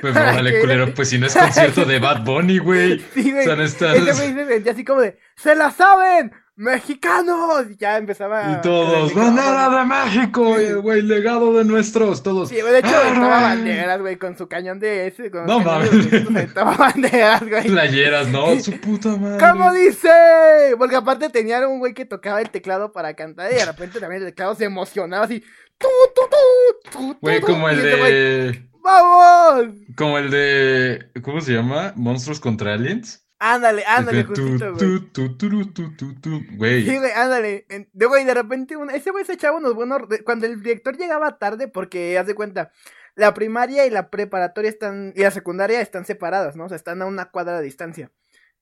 [0.00, 0.12] pues
[0.52, 2.98] que- culero, pues si no es concierto de Bad Bunny, güey.
[3.14, 3.44] Sí, O güey.
[3.44, 6.32] sea, no está- Ese güey se sentía así como de, ¡se la saben!
[6.60, 7.70] ¡Mexicanos!
[7.70, 8.52] Y ya empezaba.
[8.52, 10.60] Y todos, ¡Bandera de México!
[10.60, 12.50] Y el güey, legado de nuestros, todos.
[12.50, 13.56] Sí, güey, de hecho aventaba ¡Arre!
[13.56, 15.30] banderas, güey, con su cañón de ese.
[15.30, 16.12] Con No de mames.
[16.28, 17.66] aventaba banderas, güey.
[17.66, 18.60] Playeras, ¿no?
[18.60, 19.38] Su puta madre.
[19.40, 20.10] ¿Cómo dice?
[20.76, 24.22] Porque aparte tenía un güey que tocaba el teclado para cantar y de repente también
[24.22, 25.42] el teclado se emocionaba así.
[25.78, 28.68] Tu, tu, tu, tu, tu, Güey, como el ese güey, de.
[28.82, 29.74] ¡Vamos!
[29.96, 31.10] Como el de.
[31.22, 31.94] ¿Cómo se llama?
[31.96, 33.26] ¿Monstruos contra aliens?
[33.42, 34.78] Ándale, ándale, justito, güey.
[36.84, 37.66] Sí, güey, ándale.
[37.92, 40.02] De güey, de repente, un- ese güey se echaba unos buenos.
[40.26, 42.70] Cuando el director llegaba tarde, porque haz de cuenta,
[43.14, 45.14] la primaria y la preparatoria están.
[45.16, 46.66] y la secundaria están separadas, ¿no?
[46.66, 48.10] O sea, están a una cuadra de distancia.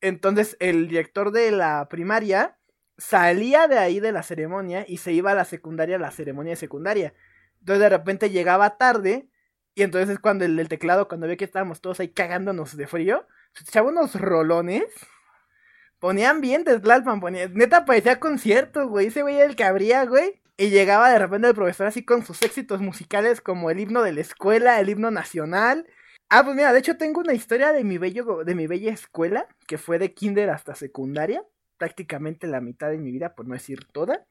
[0.01, 2.57] Entonces, el director de la primaria
[2.99, 6.53] salía de ahí de la ceremonia y se iba a la secundaria, a la ceremonia
[6.53, 7.15] de secundaria.
[7.61, 9.29] Entonces, de repente llegaba tarde.
[9.75, 13.27] Y entonces es cuando el teclado, cuando ve que estábamos todos ahí cagándonos de frío,
[13.63, 14.85] echaba unos rolones.
[15.99, 17.21] Ponían bien de Tlalpan,
[17.55, 19.09] neta parecía concierto, güey.
[19.09, 20.41] Ese güey era el que abría, güey.
[20.57, 24.13] Y llegaba de repente el profesor así con sus éxitos musicales como el himno de
[24.13, 25.87] la escuela, el himno nacional.
[26.31, 29.47] Ah, pues mira, de hecho tengo una historia de mi bello, de mi bella escuela,
[29.67, 31.45] que fue de kinder hasta secundaria,
[31.79, 34.27] prácticamente la mitad de mi vida, por no decir toda.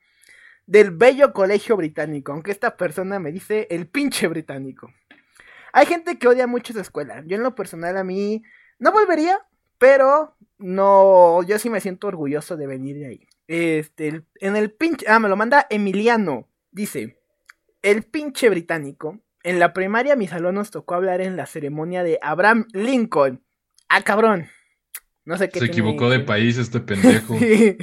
[0.65, 4.91] Del bello colegio británico, aunque esta persona me dice el pinche británico.
[5.71, 7.23] Hay gente que odia mucho esa escuela.
[7.25, 8.43] Yo en lo personal a mí
[8.79, 9.39] no volvería,
[9.77, 13.27] pero no, yo sí me siento orgulloso de venir de ahí.
[13.47, 16.47] Este, en el pinche, ah, me lo manda Emiliano.
[16.71, 17.19] Dice,
[17.81, 19.19] el pinche británico.
[19.43, 23.41] En la primaria mi salón nos tocó hablar en la ceremonia de Abraham Lincoln.
[23.87, 24.49] Ah, cabrón.
[25.23, 25.59] No sé qué.
[25.59, 27.37] Se tiene equivocó de país este pendejo.
[27.39, 27.77] Sí.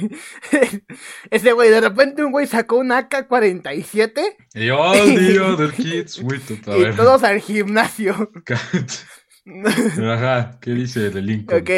[1.29, 6.21] Ese güey, de repente un güey sacó un AK-47 Y oh, día del kids.
[6.21, 8.31] Güey, y todos al gimnasio.
[10.11, 11.61] Ajá, ¿qué dice de Lincoln?
[11.61, 11.69] Ok.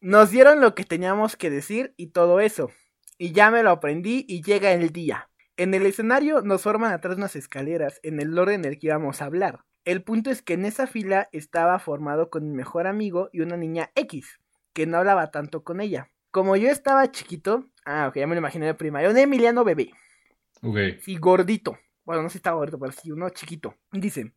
[0.00, 2.70] Nos dieron lo que teníamos que decir y todo eso.
[3.18, 5.30] Y ya me lo aprendí y llega el día.
[5.56, 9.22] En el escenario nos forman atrás unas escaleras en el orden en el que íbamos
[9.22, 9.64] a hablar.
[9.84, 13.56] El punto es que en esa fila estaba formado con mi mejor amigo y una
[13.56, 14.38] niña X,
[14.72, 16.10] que no hablaba tanto con ella.
[16.30, 19.90] Como yo estaba chiquito, ah, ok, ya me lo imaginé de primaria, un Emiliano bebé,
[20.62, 20.78] Ok.
[21.00, 21.78] sí, gordito.
[22.04, 23.76] Bueno, no sé si estaba gordito, pero sí, uno chiquito.
[23.92, 24.32] Dice,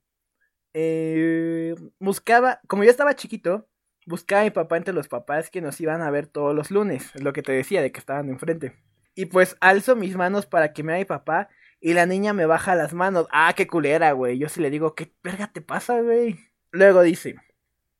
[0.77, 3.65] eh, buscaba, como yo estaba chiquito,
[4.05, 7.15] buscaba a mi papá entre los papás que nos iban a ver todos los lunes,
[7.15, 8.75] es lo que te decía de que estaban enfrente.
[9.15, 11.47] Y pues alzo mis manos para que me vea mi papá
[11.79, 13.25] y la niña me baja las manos.
[13.31, 14.37] Ah, qué culera, güey.
[14.37, 16.37] Yo sí le digo, ¿qué verga te pasa, güey?
[16.71, 17.35] Luego dice,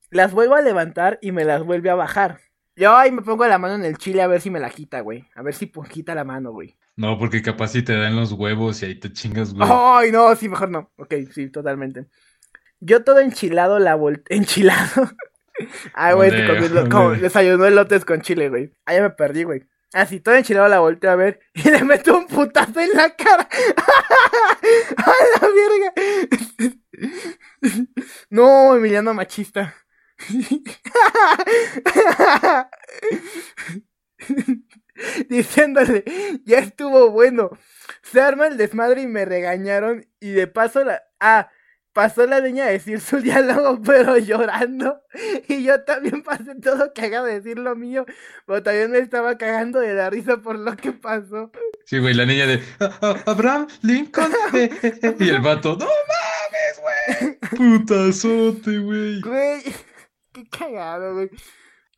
[0.09, 2.41] las vuelvo a levantar y me las vuelve a bajar.
[2.75, 4.99] Yo ahí me pongo la mano en el chile a ver si me la quita,
[4.99, 5.25] güey.
[5.33, 6.75] A ver si pues, quita la mano, güey.
[6.97, 9.69] No, porque capaz si te dan los huevos y ahí te chingas, güey.
[9.71, 10.91] Ay, no, sí, mejor no.
[10.97, 12.07] Ok, sí, totalmente.
[12.79, 14.37] Yo todo enchilado la volteé.
[14.37, 15.09] Enchilado.
[15.93, 16.31] Ay, güey,
[16.89, 18.73] como desayunó elotes con chile, güey.
[18.85, 19.63] Ah, ya me perdí, güey.
[19.93, 23.47] Así, todo enchilado la volteé a ver y le meto un putazo en la cara.
[24.97, 25.93] ¡A la verga!
[28.29, 29.73] No, Emiliano machista.
[35.29, 36.03] Diciéndole,
[36.43, 37.51] ya estuvo bueno.
[38.03, 40.05] Se arma el desmadre y me regañaron.
[40.19, 41.03] Y de paso la.
[41.21, 41.49] Ah,
[41.95, 45.01] pasó la niña a decir su diálogo, pero llorando.
[45.47, 48.05] Y yo también pasé todo cagado de decir lo mío.
[48.45, 51.51] Pero también me estaba cagando de la risa por lo que pasó.
[51.85, 54.31] Sí, güey, la niña de "Ah, ah, Abraham Lincoln.
[54.53, 57.39] eh, eh, eh", Y el vato, no mames, güey.
[57.79, 59.21] Putazote, güey.
[59.21, 59.63] Güey,
[60.33, 61.29] qué cagado, güey.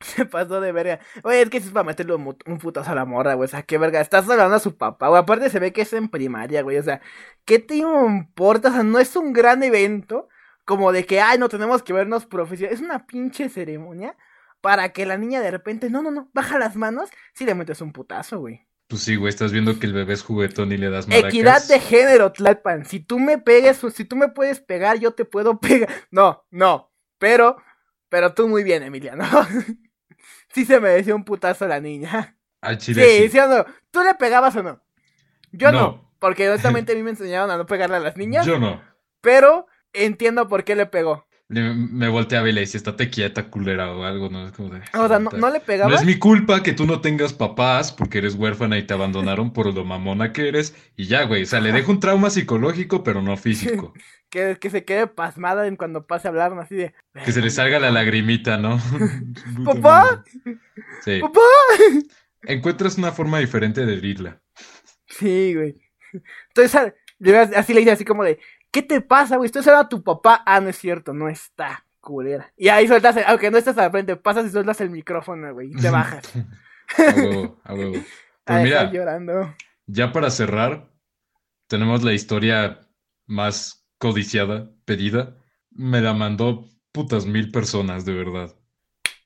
[0.00, 1.00] Se pasó de verga.
[1.22, 3.46] Güey, es que sí es para meterle un, putazo a la morra, güey.
[3.46, 4.00] O sea, qué verga.
[4.00, 5.20] Estás hablando a su papá, güey.
[5.20, 6.78] Aparte se ve que es en primaria, güey.
[6.78, 7.00] O sea,
[7.44, 8.68] ¿qué te importa?
[8.68, 10.28] O sea, no es un gran evento
[10.64, 12.78] como de que, ay, no tenemos que vernos profesionales.
[12.78, 14.16] Es una pinche ceremonia
[14.60, 17.10] para que la niña de repente, no, no, no, baja las manos.
[17.34, 18.68] Si le metes un putazo, güey.
[18.88, 21.28] Pues sí, güey, estás viendo que el bebé es juguetón y le das maracas.
[21.28, 22.86] Equidad de género, Tlalpan.
[22.86, 25.90] Si tú me pegues, si tú me puedes pegar, yo te puedo pegar.
[26.10, 26.90] No, no.
[27.18, 27.56] Pero,
[28.08, 29.24] pero tú muy bien, Emiliano.
[30.52, 32.36] sí se mereció un putazo la niña.
[32.60, 33.28] Al Sí, chile sí.
[33.30, 33.64] sí o no.
[33.92, 34.82] ¿Tú le pegabas o no?
[35.52, 35.80] Yo no.
[35.80, 36.12] No.
[36.18, 38.44] porque honestamente a mí me enseñaron a no pegarle a las niñas.
[38.46, 38.82] Yo no.
[39.20, 41.27] Pero entiendo por qué le pegó.
[41.50, 44.46] Le- me volteaba y le decía, estate quieta, culera, o algo, ¿no?
[44.46, 45.94] Es como de, O sea, no, no le No pegaba.
[45.94, 49.72] es mi culpa que tú no tengas papás porque eres huérfana y te abandonaron por
[49.74, 50.74] lo mamona que eres.
[50.94, 51.44] Y ya, güey.
[51.44, 53.92] O sea, le dejo un trauma psicológico, pero no físico.
[54.30, 56.92] Que, que se quede pasmada en cuando pase a hablar así de.
[57.24, 58.78] Que se le salga la lagrimita, ¿no?
[59.64, 60.22] ¿Papá?
[61.02, 61.18] Sí.
[61.18, 61.40] ¡Papá!
[62.42, 64.42] Encuentras una forma diferente de herirla.
[65.06, 65.76] Sí, güey.
[66.48, 66.92] Entonces,
[67.56, 68.38] así le dice así como de,
[68.70, 69.46] ¿qué te pasa, güey?
[69.46, 70.42] Estoy hablando a tu papá.
[70.46, 72.52] Ah, no es cierto, no está, culera.
[72.56, 75.72] Y ahí sueltas, el- aunque no estás al frente, pasas y sueltas el micrófono, güey,
[75.72, 76.24] y te bajas.
[76.98, 77.94] A huevo, a huevo.
[78.44, 78.90] Pues mira.
[78.90, 79.54] llorando.
[79.86, 80.90] Ya para cerrar,
[81.66, 82.80] tenemos la historia
[83.26, 85.36] más codiciada, pedida.
[85.70, 88.56] Me la mandó putas mil personas, de verdad.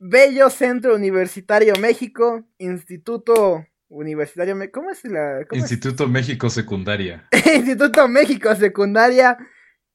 [0.01, 5.71] Bello Centro Universitario México, Instituto Universitario ¿Cómo es la cómo es?
[5.71, 7.29] Instituto México Secundaria.
[7.55, 9.37] Instituto México Secundaria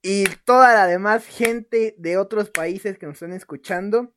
[0.03, 4.13] y toda la demás gente de otros países que nos están escuchando.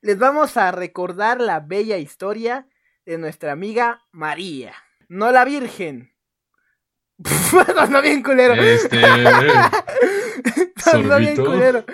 [0.00, 2.66] Les vamos a recordar la bella historia
[3.06, 4.74] de nuestra amiga María.
[5.08, 6.12] No la Virgen.
[7.90, 8.54] no bien culero.
[8.54, 9.00] Este.
[10.78, 11.84] Sonó bien culero.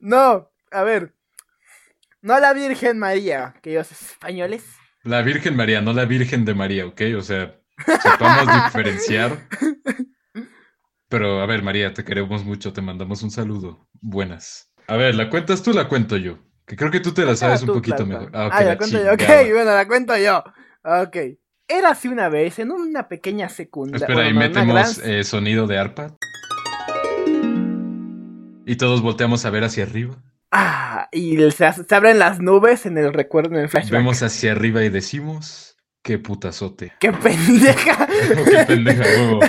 [0.00, 1.14] no, a ver.
[2.22, 4.64] No la Virgen María, que ellos españoles.
[5.04, 7.00] La Virgen María, no la Virgen de María, ¿ok?
[7.18, 7.54] O sea,
[8.02, 9.46] sepamos diferenciar.
[11.08, 13.86] Pero, a ver, María, te queremos mucho, te mandamos un saludo.
[14.00, 14.70] Buenas.
[14.88, 16.38] A ver, ¿la cuentas tú o la cuento yo?
[16.66, 18.30] Que creo que tú te la sabes Ah, un tú, poquito mejor.
[18.32, 19.12] Ah, Ah, la la cuento yo.
[19.12, 20.42] Ok, bueno, la cuento yo.
[20.82, 21.16] Ok.
[21.68, 24.06] Érase una vez en una pequeña secundaria.
[24.06, 26.16] Espera, y bueno, no, una metemos gran- eh, sonido de arpa.
[28.66, 30.16] Y todos volteamos a ver hacia arriba.
[30.50, 33.92] Ah, y se, se abren las nubes en el recuerdo, en el flashback.
[33.92, 36.92] Vemos hacia arriba y decimos, qué putazote.
[37.00, 38.06] ¡Qué pendeja!
[38.50, 39.40] qué pendeja, huevo.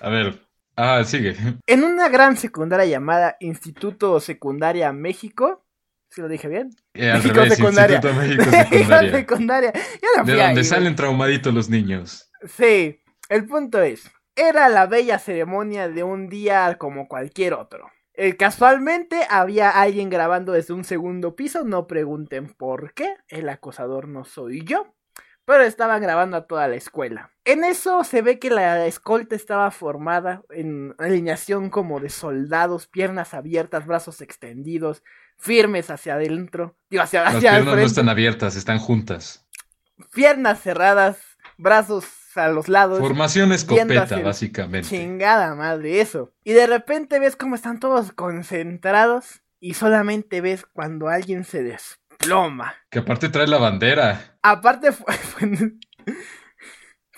[0.00, 0.40] A, ver,
[0.76, 1.36] ah, sigue.
[1.66, 5.64] En una gran secundaria llamada Instituto Secundaria México.
[6.10, 6.70] ¿Sí lo dije bien?
[6.94, 7.96] Eh, México revés, secundaria.
[7.96, 9.10] Instituto México Secundaria.
[9.12, 9.72] secundaria.
[9.74, 12.30] Yo no De donde ahí, salen traumaditos los niños.
[12.46, 17.90] Sí, el punto es, era la bella ceremonia de un día como cualquier otro.
[18.20, 24.08] Eh, casualmente había alguien grabando desde un segundo piso, no pregunten por qué, el acosador
[24.08, 24.92] no soy yo,
[25.44, 27.30] pero estaban grabando a toda la escuela.
[27.44, 33.34] En eso se ve que la escolta estaba formada en alineación como de soldados, piernas
[33.34, 35.04] abiertas, brazos extendidos,
[35.36, 39.46] firmes hacia adentro, digo hacia, Las hacia el piernas no están abiertas, están juntas.
[40.12, 41.20] piernas cerradas,
[41.56, 42.98] brazos a los lados.
[42.98, 44.88] Formación escopeta, básicamente.
[44.88, 46.32] Chingada madre, eso.
[46.44, 52.74] Y de repente ves cómo están todos concentrados y solamente ves cuando alguien se desploma.
[52.90, 54.38] Que aparte trae la bandera.
[54.42, 55.14] Aparte fue...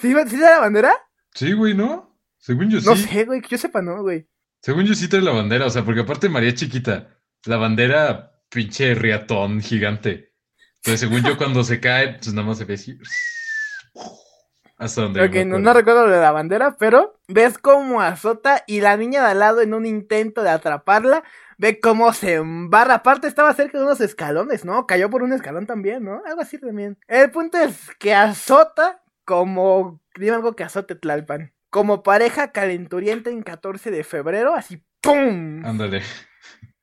[0.01, 0.93] ¿Sí, ¿Sí trae la bandera?
[1.35, 2.19] Sí, güey, ¿no?
[2.39, 2.87] Según yo sí.
[2.87, 4.27] No sé, güey, que yo sepa no, güey.
[4.63, 7.17] Según yo sí trae la bandera, o sea, porque aparte María chiquita.
[7.45, 10.35] La bandera, pinche riatón gigante.
[10.77, 12.99] Entonces, según yo, cuando se cae, pues nada más se ve así.
[14.81, 15.21] Hasta donde.
[15.21, 15.65] yo Ok, me no, acuerdo.
[15.65, 19.39] no recuerdo lo de la bandera, pero ves cómo azota y la niña de al
[19.39, 21.23] lado en un intento de atraparla,
[21.59, 22.95] ve cómo se embarra.
[22.95, 24.87] Aparte estaba cerca de unos escalones, ¿no?
[24.87, 26.23] Cayó por un escalón también, ¿no?
[26.27, 26.99] Algo así también.
[27.07, 30.01] El punto es que azota como...
[30.17, 31.53] Dime algo que azote Tlalpan.
[31.71, 35.65] Como pareja calenturienta en 14 de febrero, así ¡pum!
[35.65, 36.03] Ándale.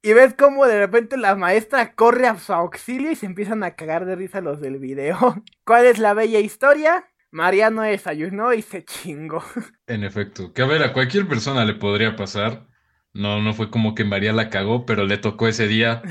[0.02, 3.72] Y ves cómo de repente la maestra corre a su auxilio y se empiezan a
[3.76, 5.18] cagar de risa los del video.
[5.66, 7.06] ¿Cuál es la bella historia?
[7.32, 9.44] Mariano desayunó y se chingó.
[9.88, 10.54] En efecto.
[10.54, 12.68] Que a ver, a cualquier persona le podría pasar.
[13.14, 16.04] No, no fue como que María la cagó, pero le tocó ese día.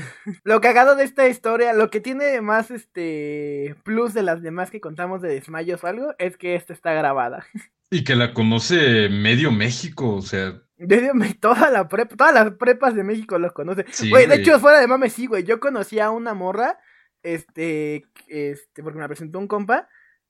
[0.43, 4.81] Lo cagado de esta historia, lo que tiene más este plus de las demás que
[4.81, 7.45] contamos de desmayos o algo, es que esta está grabada.
[7.89, 10.61] Y que la conoce medio México, o sea.
[10.77, 13.85] Me- toda la prepa, todas las prepas de México los conoce.
[13.91, 14.41] Sí, Güey, de güey.
[14.41, 15.45] hecho, fuera de mames, sí, güey.
[15.45, 16.77] Yo conocí a una morra,
[17.23, 19.87] este, este, porque me la presentó un compa,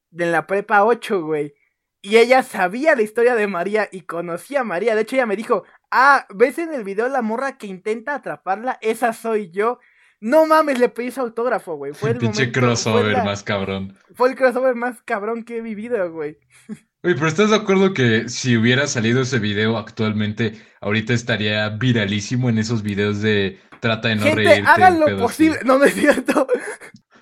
[0.10, 1.54] de la prepa 8, güey.
[2.02, 4.96] Y ella sabía la historia de María y conocía a María.
[4.96, 8.78] De hecho, ella me dijo, ah, ¿ves en el video la morra que intenta atraparla?
[8.82, 9.80] Esa soy yo.
[10.20, 11.94] No mames, le pedí su autógrafo, güey.
[11.94, 13.98] Fue el Pinche momento- fue crossover la- más cabrón.
[14.16, 16.38] Fue el crossover más cabrón que he vivido, güey.
[17.04, 22.50] Oye, pero ¿estás de acuerdo que si hubiera salido ese video actualmente, ahorita estaría viralísimo
[22.50, 24.68] en esos videos de trata de no Gente, reírte?
[24.70, 25.16] hagan lo así?
[25.16, 25.60] posible.
[25.66, 26.48] No, no es cierto.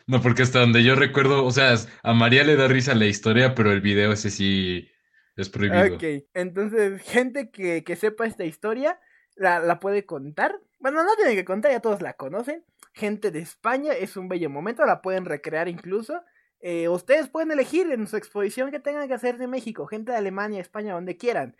[0.07, 3.55] No, porque hasta donde yo recuerdo, o sea, a María le da risa la historia,
[3.55, 4.87] pero el video ese sí
[5.35, 5.95] es prohibido.
[5.95, 6.03] Ok,
[6.33, 8.99] entonces, gente que, que sepa esta historia,
[9.35, 10.59] la, la puede contar.
[10.79, 12.63] Bueno, no tiene que contar, ya todos la conocen.
[12.93, 16.21] Gente de España, es un bello momento, la pueden recrear incluso.
[16.61, 20.17] Eh, ustedes pueden elegir en su exposición que tengan que hacer de México, gente de
[20.17, 21.55] Alemania, España, donde quieran.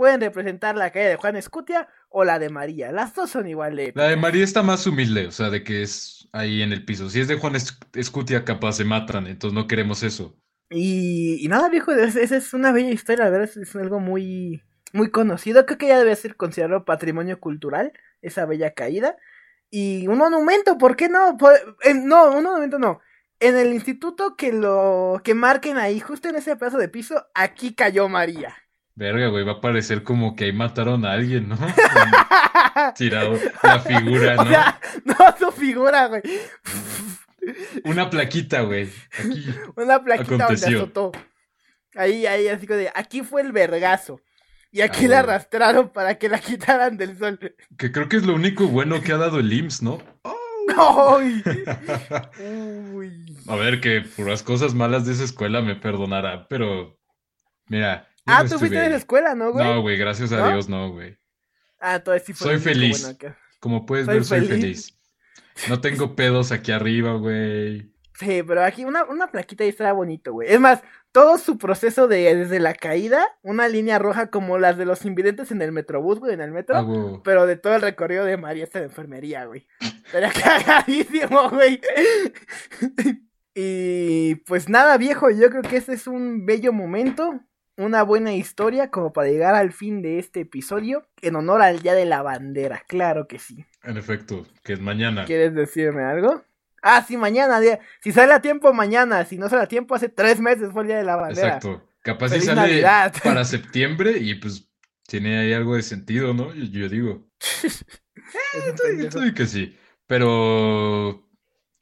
[0.00, 2.90] Pueden representar la calle de Juan Escutia o la de María.
[2.90, 4.16] Las dos son igual de La de.
[4.16, 7.10] María está más humilde, o sea, de que es ahí en el piso.
[7.10, 10.34] Si es de Juan Es- Escutia, capaz se matan, entonces no queremos eso.
[10.70, 14.62] Y, y nada, viejo, es- esa es una bella historia, la verdad, es, algo muy,
[14.94, 15.66] muy conocido.
[15.66, 17.92] Creo que ya debe ser considerado patrimonio cultural,
[18.22, 19.18] esa bella caída.
[19.68, 21.36] Y un monumento, ¿por qué no?
[21.36, 23.00] Por- no, un monumento no.
[23.38, 27.74] En el instituto que lo que marquen ahí, justo en ese pedazo de piso, aquí
[27.74, 28.56] cayó María.
[28.94, 31.56] Verga, güey, va a parecer como que ahí mataron a alguien, ¿no?
[32.96, 34.50] Tirado la figura, O ¿no?
[34.50, 36.22] sea, no su figura, güey.
[37.84, 38.90] Una plaquita, güey.
[39.18, 39.46] Aquí.
[39.76, 40.66] Una plaquita Aconteció.
[40.66, 41.12] donde azotó.
[41.94, 44.20] Ahí, ahí, así como de, aquí fue el vergazo.
[44.70, 45.32] Y aquí Ah, la bueno.
[45.32, 47.38] arrastraron para que la quitaran del sol.
[47.78, 49.98] Que creo que es lo único bueno que ha dado el IMSS, ¿no?
[50.78, 51.42] ¡Ay!
[52.92, 53.36] Uy.
[53.48, 56.98] A ver, que por las cosas malas de esa escuela me perdonará, pero.
[57.66, 58.06] Mira.
[58.30, 59.64] Ah, no tú estuve fuiste de la escuela, ¿no, güey?
[59.64, 60.48] No, güey, gracias a ¿No?
[60.48, 61.16] Dios, no, güey.
[61.80, 63.02] Ah, entonces sí fue Soy feliz.
[63.02, 64.98] bueno Como puedes Soy ver, soy feliz.
[65.68, 67.90] No tengo pedos aquí arriba, güey.
[68.20, 70.52] Sí, pero aquí una, una plaquita ahí estará bonito, güey.
[70.52, 74.84] Es más, todo su proceso de desde la caída, una línea roja como las de
[74.84, 76.76] los invidentes en el metrobús, güey, en el metro.
[76.76, 77.22] Hago.
[77.22, 79.66] Pero de todo el recorrido de María hasta la enfermería, güey.
[79.80, 81.80] Estaría cagadísimo, güey.
[83.54, 87.40] y pues nada, viejo, yo creo que este es un bello momento.
[87.80, 91.94] Una buena historia como para llegar al fin de este episodio en honor al Día
[91.94, 93.64] de la Bandera, claro que sí.
[93.82, 95.24] En efecto, que es mañana.
[95.24, 96.44] ¿Quieres decirme algo?
[96.82, 97.58] Ah, sí, mañana.
[97.58, 99.24] día- Si sale a tiempo, mañana.
[99.24, 101.46] Si no sale a tiempo, hace tres meses fue el Día de la Bandera.
[101.56, 101.82] Exacto.
[102.02, 103.14] Capaz si sale Navidad.
[103.24, 104.68] para septiembre y pues
[105.06, 106.52] tiene ahí algo de sentido, ¿no?
[106.54, 107.26] Yo, yo digo.
[108.98, 109.76] Estoy que sí.
[110.06, 111.26] Pero.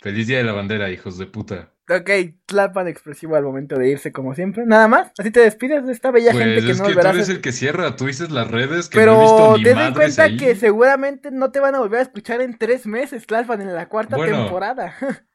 [0.00, 1.74] Feliz día de la bandera, hijos de puta.
[1.88, 2.10] Ok,
[2.46, 4.66] Tlalpan expresivo al momento de irse, como siempre.
[4.66, 5.10] Nada más.
[5.18, 7.40] Así te despides de esta bella gente Pues que es no que tú eres el
[7.40, 10.22] que cierra, tú dices las redes que no he Pero visto ni ten en cuenta
[10.24, 10.36] ahí.
[10.36, 13.88] que seguramente no te van a volver a escuchar en tres meses, Tlalpan, en la
[13.88, 14.42] cuarta Bueno.
[14.42, 14.94] temporada.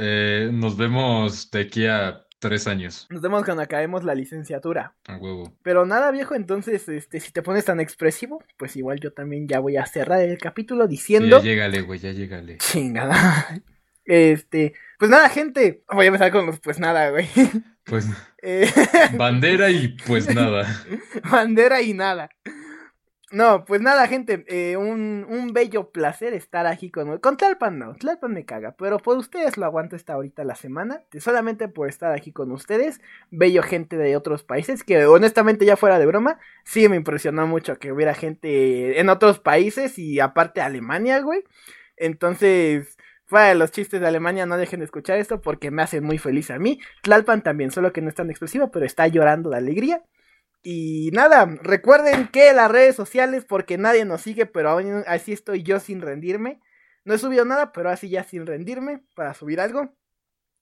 [0.00, 3.08] Eh, nos vemos de aquí a tres años.
[3.10, 4.94] Nos vemos cuando acabemos la licenciatura.
[5.08, 5.52] A huevo.
[5.64, 9.58] Pero nada, viejo, entonces, este, si te pones tan expresivo, pues igual yo también ya
[9.58, 11.38] voy a cerrar el capítulo Sí, diciendo.
[11.38, 12.58] ya llégale, güey, ya llégale.
[12.58, 13.16] Chingada.
[14.04, 15.84] Este, pues nada, gente.
[15.92, 17.28] Voy a empezar con los pues nada, güey.
[17.84, 18.06] Pues
[18.42, 18.70] Eh,
[19.16, 20.64] bandera y pues nada.
[21.30, 22.30] bandera y nada.
[23.30, 24.44] No, pues nada, gente.
[24.48, 27.18] eh, un, un bello placer estar aquí con.
[27.18, 28.76] Con Tlalpan no, Tlalpan me caga.
[28.78, 31.02] Pero por ustedes lo aguanto esta ahorita la semana.
[31.18, 33.00] Solamente por estar aquí con ustedes.
[33.30, 34.82] Bello gente de otros países.
[34.84, 39.40] Que honestamente, ya fuera de broma, sí me impresionó mucho que hubiera gente en otros
[39.40, 39.98] países.
[39.98, 41.42] Y aparte Alemania, güey.
[41.96, 42.96] Entonces.
[43.28, 46.16] Fuera de los chistes de Alemania, no dejen de escuchar esto porque me hacen muy
[46.16, 46.80] feliz a mí.
[47.02, 50.02] Tlalpan también, solo que no es tan expresivo, pero está llorando de alegría.
[50.62, 55.62] Y nada, recuerden que las redes sociales, porque nadie nos sigue, pero aún así estoy
[55.62, 56.62] yo sin rendirme.
[57.04, 59.94] No he subido nada, pero así ya sin rendirme para subir algo.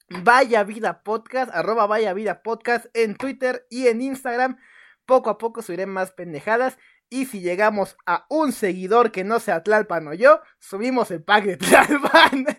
[0.08, 4.58] Vaya Vida Podcast, arroba Vaya Vida Podcast en Twitter y en Instagram.
[5.06, 6.78] Poco a poco subiré más pendejadas.
[7.08, 11.44] Y si llegamos a un seguidor que no sea Tlalpan o yo, subimos el pack
[11.44, 12.46] de Tlalpan.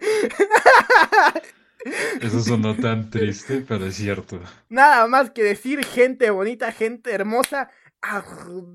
[2.22, 4.40] Eso sonó tan triste, pero es cierto.
[4.70, 7.70] Nada más que decir gente bonita, gente hermosa.
[8.02, 8.24] Ah,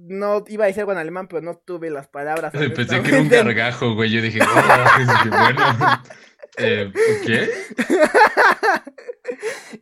[0.09, 2.53] no iba a decir algo en alemán, pero no tuve las palabras.
[2.53, 4.11] Pensé que era un gargajo, güey.
[4.11, 6.03] Yo dije, oh, bueno.
[6.59, 6.93] Eh,
[7.25, 7.49] ¿Qué?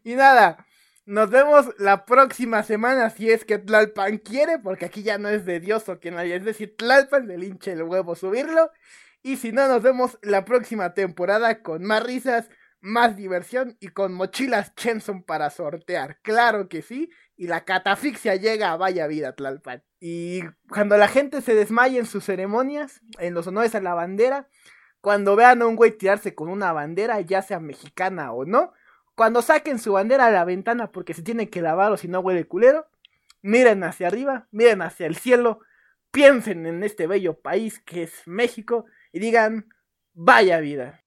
[0.04, 0.64] y nada,
[1.10, 5.44] nos vemos la próxima semana si es que Tlalpan quiere, porque aquí ya no es
[5.44, 8.70] de Dios o que nadie, es decir, Tlalpan del hinche el huevo subirlo.
[9.20, 12.48] Y si no, nos vemos la próxima temporada con más risas,
[12.80, 16.20] más diversión y con mochilas Chenson para sortear.
[16.22, 17.10] Claro que sí.
[17.36, 19.82] Y la catafixia llega a Vaya Vida Tlalpan.
[19.98, 24.48] Y cuando la gente se desmaye en sus ceremonias, en los honores a la bandera,
[25.00, 28.72] cuando vean a un güey tirarse con una bandera, ya sea mexicana o no,
[29.20, 32.20] cuando saquen su bandera a la ventana porque se tiene que lavar o si no
[32.20, 32.86] huele culero,
[33.42, 35.60] miren hacia arriba, miren hacia el cielo,
[36.10, 39.68] piensen en este bello país que es México y digan,
[40.14, 41.04] vaya vida.